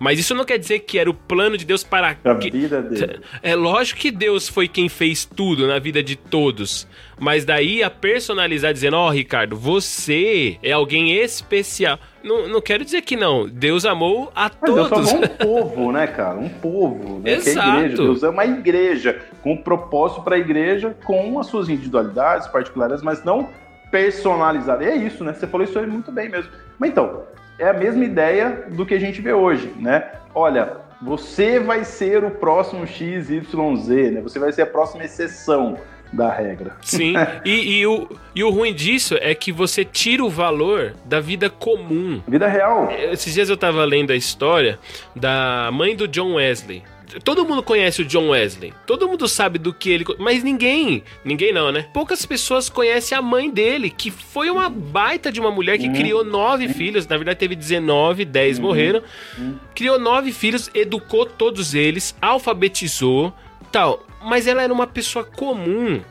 [0.01, 2.49] mas isso não quer dizer que era o plano de Deus para a que...
[2.49, 3.19] vida dele.
[3.43, 6.87] É lógico que Deus foi quem fez tudo na vida de todos.
[7.19, 11.99] Mas daí a personalizar dizendo, ó, oh, Ricardo, você é alguém especial.
[12.23, 13.47] Não, não quero dizer que não.
[13.47, 14.89] Deus amou a Mas todos.
[14.89, 16.39] Deus amou um povo, né, cara?
[16.39, 17.19] Um povo.
[17.19, 17.33] Né?
[17.33, 17.59] Exato.
[17.59, 17.95] É a igreja.
[17.97, 23.03] Deus ama a igreja, com um propósito para a igreja, com as suas individualidades particulares,
[23.03, 23.51] mas não
[23.91, 24.81] personalizado.
[24.81, 25.31] E é isso, né?
[25.31, 26.49] Você falou isso aí muito bem mesmo.
[26.79, 27.21] Mas então,
[27.57, 30.11] é a mesma ideia do que a gente vê hoje, né?
[30.33, 34.21] Olha, você vai ser o próximo XYZ, né?
[34.21, 35.77] Você vai ser a próxima exceção
[36.13, 36.75] da regra.
[36.81, 37.13] Sim,
[37.45, 41.49] e, e, o, e o ruim disso é que você tira o valor da vida
[41.49, 42.21] comum.
[42.27, 42.89] Vida real.
[42.91, 44.77] Esses dias eu tava lendo a história
[45.15, 46.83] da mãe do John Wesley
[47.23, 48.73] todo mundo conhece o John Wesley.
[48.85, 50.05] Todo mundo sabe do que ele.
[50.17, 51.03] Mas ninguém.
[51.23, 51.87] Ninguém não, né?
[51.93, 55.93] Poucas pessoas conhecem a mãe dele, que foi uma baita de uma mulher que uhum.
[55.93, 57.07] criou nove filhos.
[57.07, 58.63] Na verdade, teve 19, 10 uhum.
[58.65, 59.03] morreram.
[59.37, 59.55] Uhum.
[59.75, 63.33] Criou nove filhos, educou todos eles, alfabetizou
[63.71, 64.05] tal.
[64.23, 66.01] Mas ela era uma pessoa comum.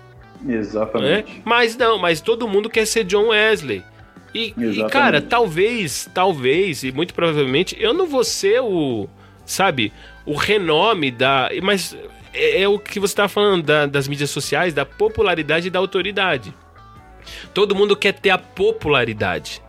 [0.46, 1.32] Exatamente.
[1.32, 1.40] Né?
[1.44, 3.82] Mas não, mas todo mundo quer ser John Wesley.
[4.34, 9.08] E, e, cara, talvez, talvez, e muito provavelmente, eu não vou ser o.
[9.44, 9.92] Sabe?
[10.24, 11.48] O renome da.
[11.62, 11.96] Mas
[12.32, 15.78] é, é o que você estava falando da, das mídias sociais, da popularidade e da
[15.78, 16.54] autoridade.
[17.52, 19.62] Todo mundo quer ter a popularidade.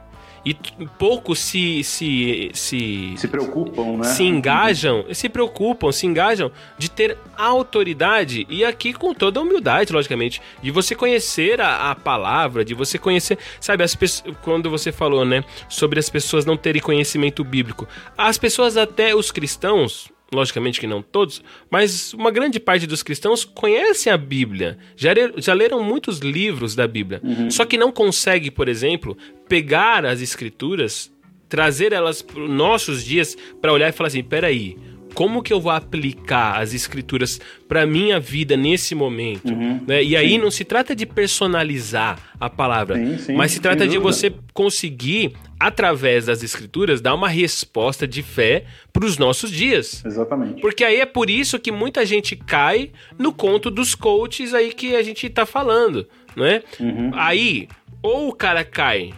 [0.43, 0.55] E
[0.97, 3.13] poucos se, se, se.
[3.15, 4.05] Se preocupam, né?
[4.05, 8.47] Se engajam, se preocupam, se engajam de ter autoridade.
[8.49, 10.41] E aqui com toda a humildade, logicamente.
[10.63, 13.37] De você conhecer a, a palavra, de você conhecer.
[13.59, 15.43] Sabe, as pessoas, quando você falou, né?
[15.69, 17.87] Sobre as pessoas não terem conhecimento bíblico.
[18.17, 23.43] As pessoas, até os cristãos, logicamente que não todos, mas uma grande parte dos cristãos
[23.43, 27.51] conhecem a Bíblia, já, já leram muitos livros da Bíblia, uhum.
[27.51, 29.17] só que não consegue, por exemplo,
[29.49, 31.11] pegar as escrituras,
[31.49, 34.77] trazer elas para os nossos dias para olhar e falar assim, peraí,
[35.13, 39.51] como que eu vou aplicar as escrituras para minha vida nesse momento?
[39.51, 40.01] Uhum, né?
[40.01, 43.97] E aí não se trata de personalizar a palavra, sim, sim, mas se trata de
[43.97, 50.03] você conseguir através das escrituras, dar uma resposta de fé para os nossos dias.
[50.03, 50.59] Exatamente.
[50.59, 54.95] Porque aí é por isso que muita gente cai no conto dos coaches aí que
[54.95, 56.63] a gente tá falando, não é?
[56.79, 57.11] Uhum.
[57.13, 57.67] Aí,
[58.01, 59.13] ou o cara cai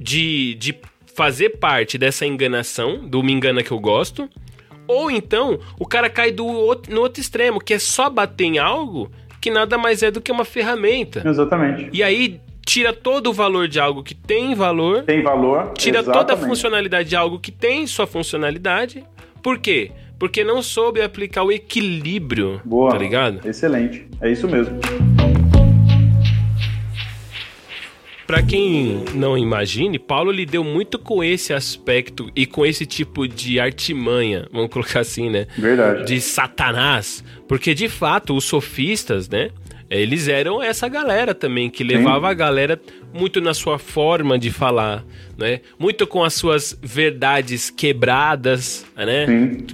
[0.00, 0.74] de, de
[1.14, 4.30] fazer parte dessa enganação, do me engana que eu gosto,
[4.88, 8.58] ou então o cara cai do outro, no outro extremo, que é só bater em
[8.58, 9.10] algo
[9.42, 11.22] que nada mais é do que uma ferramenta.
[11.26, 11.90] Exatamente.
[11.92, 15.72] E aí tira todo o valor de algo que tem valor, Tem valor.
[15.76, 16.26] tira exatamente.
[16.28, 19.04] toda a funcionalidade de algo que tem sua funcionalidade.
[19.42, 19.90] Por quê?
[20.18, 22.90] Porque não soube aplicar o equilíbrio, Boa.
[22.92, 23.40] tá ligado?
[23.46, 24.06] Excelente.
[24.20, 24.78] É isso mesmo.
[28.26, 33.58] Pra quem não imagine, Paulo lidou muito com esse aspecto e com esse tipo de
[33.60, 35.46] artimanha, vamos colocar assim, né?
[35.58, 36.04] Verdade.
[36.06, 37.22] De Satanás.
[37.48, 39.50] Porque de fato, os sofistas, né?
[39.92, 42.80] Eles eram essa galera também, que levava a galera
[43.12, 45.04] muito na sua forma de falar,
[45.36, 45.60] né?
[45.78, 49.26] Muito com as suas verdades quebradas, né?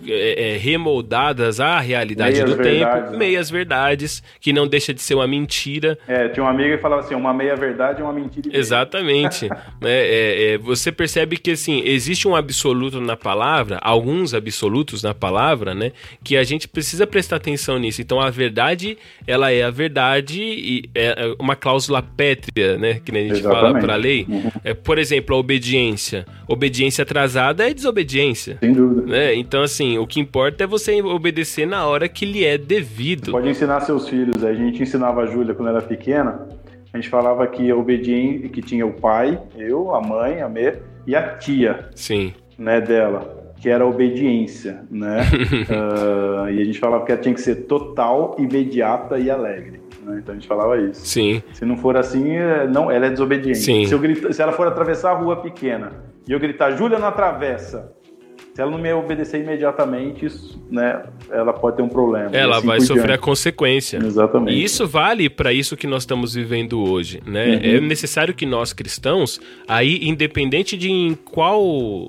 [0.06, 3.18] É, é, remoldadas à realidade Meias do verdades, tempo, né?
[3.18, 5.98] meias verdades, que não deixa de ser uma mentira.
[6.06, 8.56] É, tinha um amigo que falava assim, uma meia verdade e uma mentira.
[8.56, 9.48] Exatamente.
[9.80, 9.90] né?
[9.90, 15.74] É, é, você percebe que assim existe um absoluto na palavra, alguns absolutos na palavra,
[15.74, 15.92] né?
[16.22, 18.00] Que a gente precisa prestar atenção nisso.
[18.00, 18.96] Então a verdade,
[19.26, 23.00] ela é a verdade e é uma cláusula pétrea, né?
[23.04, 23.84] Que nem a gente fala Exatamente.
[23.84, 24.26] para a lei.
[24.64, 26.26] É, por exemplo, a obediência.
[26.46, 28.58] Obediência atrasada é desobediência.
[28.60, 29.06] Sem dúvida.
[29.06, 29.34] Né?
[29.34, 33.32] Então, assim, o que importa é você obedecer na hora que lhe é devido.
[33.32, 34.44] Pode ensinar seus filhos.
[34.44, 36.46] A gente ensinava a Júlia quando era pequena.
[36.92, 40.74] A gente falava que a obediência, que tinha o pai, eu, a mãe, a Mê,
[41.06, 42.34] e a tia, Sim.
[42.58, 45.20] né, dela, que era a obediência, né?
[45.70, 49.80] Ah, e a gente falava que ela tinha que ser total, imediata e alegre.
[50.08, 50.18] Né?
[50.20, 51.06] Então a gente falava isso.
[51.06, 51.42] Sim.
[51.52, 53.58] Se não for assim, é- não, ela é desobediente.
[53.58, 53.86] Sim.
[53.86, 55.92] Se, eu se ela for atravessar a rua pequena
[56.26, 57.92] e eu gritar, Júlia, não atravessa.
[58.58, 62.30] Se ela não me obedecer imediatamente, isso, né, ela pode ter um problema.
[62.32, 63.20] Ela assim vai sofrer a diante.
[63.20, 63.98] consequência.
[63.98, 64.58] Exatamente.
[64.58, 67.50] E isso vale para isso que nós estamos vivendo hoje, né?
[67.50, 67.60] Uhum.
[67.76, 71.62] É necessário que nós cristãos, aí independente de em qual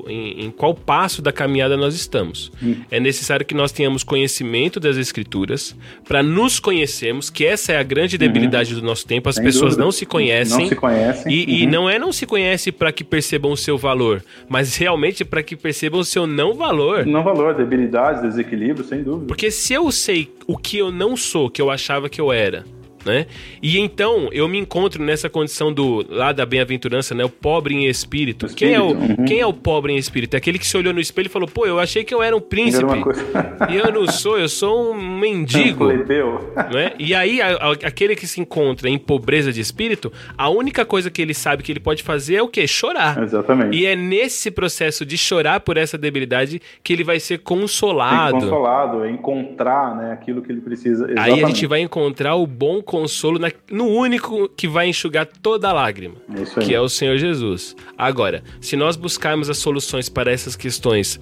[0.07, 2.77] em, em qual passo da caminhada nós estamos, Uhum.
[2.89, 5.75] é necessário que nós tenhamos conhecimento das escrituras
[6.07, 9.29] para nos conhecermos, que essa é a grande debilidade do nosso tempo.
[9.29, 9.83] As Sem pessoas dúvida.
[9.83, 10.61] não se conhecem.
[10.61, 11.31] Não se conhecem.
[11.31, 11.71] E, e Uhum.
[11.71, 15.55] não é não se conhece para que percebam o seu valor, mas realmente para que
[15.55, 17.05] percebam o seu não valor.
[17.05, 19.27] Não valor, debilidade, desequilíbrio, sem dúvida.
[19.27, 22.63] Porque se eu sei o que eu não sou, que eu achava que eu era,
[23.05, 23.25] né?
[23.61, 27.23] E então eu me encontro nessa condição do lá da bem-aventurança, né?
[27.25, 28.45] O pobre em espírito.
[28.45, 29.25] Espírito, Quem é o uhum.
[29.25, 30.33] quem é o pobre em espírito?
[30.33, 32.35] É aquele que se olhou no espelho e falou: "Pô, eu achei que eu era
[32.35, 32.85] um príncipe".
[33.33, 35.85] Era E eu não sou, eu sou um mendigo.
[35.85, 36.53] Plebeu.
[36.73, 36.93] né?
[36.99, 41.09] E aí, a- a- aquele que se encontra em pobreza de espírito, a única coisa
[41.09, 42.67] que ele sabe que ele pode fazer é o quê?
[42.67, 43.21] Chorar.
[43.21, 43.77] Exatamente.
[43.77, 48.33] E é nesse processo de chorar por essa debilidade que ele vai ser consolado.
[48.39, 51.05] consolado, é encontrar né, aquilo que ele precisa.
[51.05, 51.43] Aí Exatamente.
[51.43, 55.73] a gente vai encontrar o bom consolo na- no único que vai enxugar toda a
[55.73, 56.15] lágrima,
[56.57, 57.75] É que é o Senhor Jesus.
[57.95, 61.19] Agora, se nós buscarmos as soluções para essas questões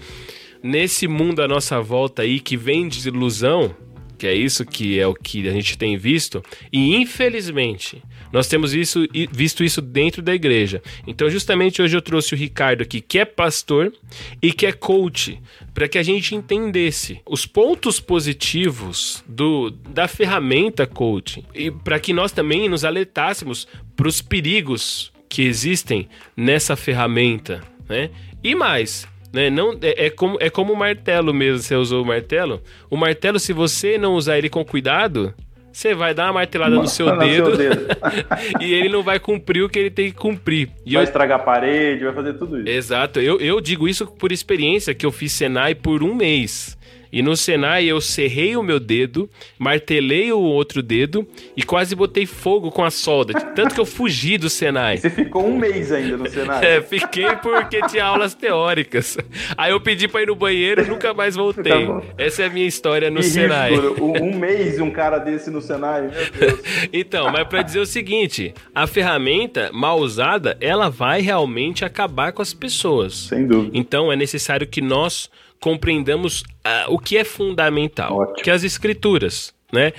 [0.64, 3.76] nesse mundo à nossa volta aí que vem de ilusão,
[4.18, 8.02] que é isso que é o que a gente tem visto, e infelizmente
[8.32, 10.82] nós temos isso, visto isso dentro da igreja.
[11.06, 13.94] Então, justamente hoje eu trouxe o Ricardo aqui, que é pastor
[14.42, 15.40] e que é coach,
[15.74, 22.14] para que a gente entendesse os pontos positivos do, da ferramenta coaching e para que
[22.14, 28.10] nós também nos alertássemos para os perigos que existem nessa ferramenta, né?
[28.44, 29.50] E mais, né?
[29.50, 31.60] Não é, é como é como o martelo mesmo.
[31.60, 32.62] Você usou o martelo.
[32.90, 35.34] O martelo, se você não usar ele com cuidado,
[35.72, 37.88] você vai dar uma martelada no seu No seu dedo, dedo.
[38.60, 40.70] e ele não vai cumprir o que ele tem que cumprir.
[40.86, 42.68] E vai eu estragar a parede, vai fazer tudo isso.
[42.68, 46.77] Exato, eu, eu digo isso por experiência, que eu fiz Senai por um mês.
[47.12, 52.26] E no Senai eu serrei o meu dedo, martelei o outro dedo e quase botei
[52.26, 53.34] fogo com a solda.
[53.34, 54.98] Tanto que eu fugi do Senai.
[54.98, 56.68] Você ficou um mês ainda no cenário.
[56.68, 59.18] É, fiquei porque tinha aulas teóricas.
[59.58, 61.86] Aí eu pedi pra ir no banheiro e nunca mais voltei.
[61.88, 62.02] Tá.
[62.18, 63.76] Essa é a minha história no Que Senai.
[63.76, 64.24] ridículo.
[64.24, 66.60] Um, mês um cara desse no Senai, meu Deus.
[66.92, 72.42] Então, mas para dizer o seguinte, a ferramenta mal usada, ela vai realmente acabar com
[72.42, 73.28] as pessoas.
[73.30, 73.72] Sem dúvida.
[73.78, 75.30] Então é necessário que nós
[75.60, 78.44] compreendamos ah, o que é fundamental, Ótimo.
[78.44, 79.92] que é as escrituras, né?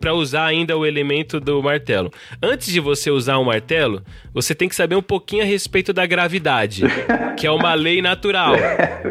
[0.00, 2.10] Para usar ainda o elemento do martelo.
[2.42, 6.06] Antes de você usar um martelo, você tem que saber um pouquinho a respeito da
[6.06, 6.82] gravidade,
[7.38, 8.54] que é uma lei natural.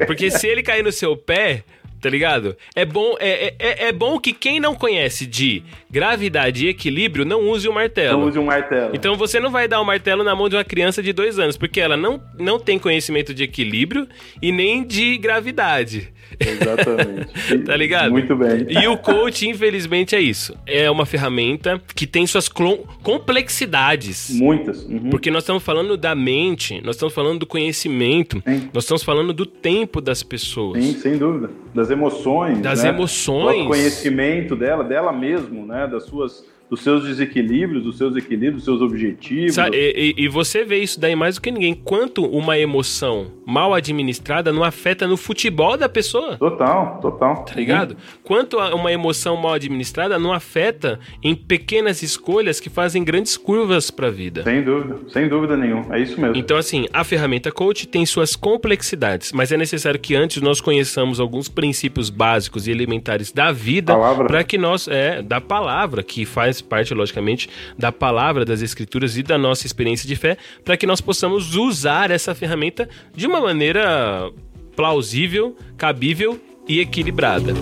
[0.07, 1.63] Porque se ele cair no seu pé,
[2.01, 2.57] Tá ligado?
[2.75, 7.41] É bom, é, é, é bom que quem não conhece de gravidade e equilíbrio não
[7.47, 8.19] use o martelo.
[8.19, 8.89] Não use um martelo.
[8.95, 11.37] Então você não vai dar o um martelo na mão de uma criança de dois
[11.37, 14.07] anos, porque ela não, não tem conhecimento de equilíbrio
[14.41, 16.11] e nem de gravidade.
[16.39, 17.59] Exatamente.
[17.65, 18.11] tá ligado?
[18.11, 18.65] Muito bem.
[18.69, 20.55] E o coach, infelizmente, é isso.
[20.65, 24.29] É uma ferramenta que tem suas complexidades.
[24.31, 24.83] Muitas.
[24.83, 25.09] Uhum.
[25.09, 28.69] Porque nós estamos falando da mente, nós estamos falando do conhecimento, Sim.
[28.73, 30.83] nós estamos falando do tempo das pessoas.
[30.83, 32.89] Sim, sem dúvida das emoções, das né?
[32.89, 35.87] emoções, do conhecimento dela, dela mesmo, né?
[35.87, 39.57] Das suas dos seus desequilíbrios, dos seus equilíbrios, dos seus objetivos.
[39.57, 41.73] E, e, e, você vê isso daí mais do que ninguém.
[41.73, 46.37] Quanto uma emoção mal administrada não afeta no futebol da pessoa.
[46.37, 47.43] Total, total.
[47.43, 47.91] Tá ligado?
[47.91, 47.97] Uhum.
[48.23, 54.07] Quanto uma emoção mal administrada não afeta em pequenas escolhas que fazem grandes curvas para
[54.07, 54.43] a vida.
[54.43, 55.93] Sem dúvida, sem dúvida nenhuma.
[55.93, 56.37] É isso mesmo.
[56.37, 61.19] Então, assim, a ferramenta coach tem suas complexidades, mas é necessário que antes nós conheçamos
[61.19, 63.93] alguns princípios básicos e elementares da vida
[64.25, 64.87] para que nós.
[64.87, 70.07] É, da palavra, que faz parte, logicamente, da palavra das Escrituras e da nossa experiência
[70.07, 74.31] de fé, para que nós possamos usar essa ferramenta de uma maneira
[74.75, 77.53] plausível, cabível e equilibrada.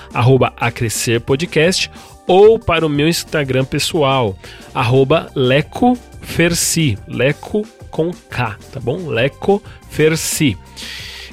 [0.58, 1.92] @acrescerpodcast
[2.28, 4.38] ou para o meu Instagram pessoal
[5.34, 9.08] @leco Ferci, Leco com K, tá bom?
[9.08, 10.58] Leco Ferci.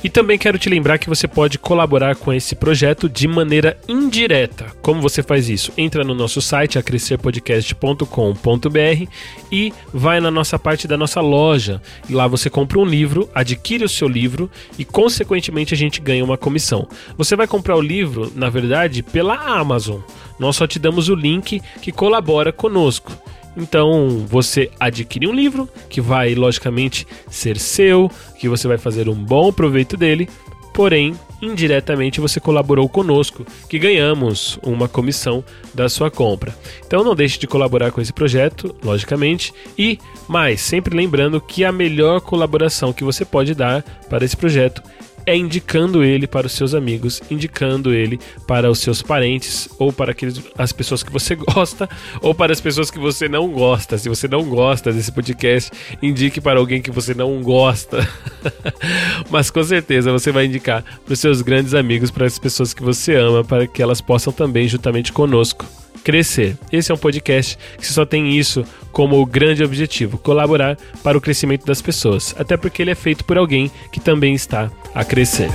[0.04, 4.66] E também quero te lembrar que você pode colaborar com esse projeto de maneira indireta.
[4.82, 5.72] Como você faz isso?
[5.78, 9.10] Entra no nosso site acrescerpodcast.com.br
[9.50, 11.80] e vai na nossa parte da nossa loja.
[12.06, 16.22] E lá você compra um livro, adquire o seu livro e consequentemente a gente ganha
[16.22, 16.86] uma comissão.
[17.16, 20.00] Você vai comprar o livro, na verdade, pela Amazon.
[20.38, 23.10] Nós só te damos o link que colabora conosco.
[23.56, 29.14] Então você adquire um livro que vai, logicamente, ser seu, que você vai fazer um
[29.14, 30.28] bom proveito dele,
[30.72, 36.54] porém, indiretamente você colaborou conosco, que ganhamos uma comissão da sua compra.
[36.84, 41.70] Então não deixe de colaborar com esse projeto, logicamente, e mais, sempre lembrando que a
[41.70, 44.82] melhor colaboração que você pode dar para esse projeto
[45.26, 50.12] é indicando ele para os seus amigos, indicando ele para os seus parentes ou para
[50.12, 51.88] aqueles, as pessoas que você gosta
[52.20, 53.98] ou para as pessoas que você não gosta.
[53.98, 55.70] Se você não gosta desse podcast,
[56.02, 58.08] indique para alguém que você não gosta.
[59.30, 62.82] Mas com certeza você vai indicar para os seus grandes amigos, para as pessoas que
[62.82, 65.66] você ama, para que elas possam também, juntamente conosco,
[66.04, 66.56] crescer.
[66.70, 71.66] Esse é um podcast que só tem isso como grande objetivo: colaborar para o crescimento
[71.66, 75.50] das pessoas, até porque ele é feito por alguém que também está a crescer.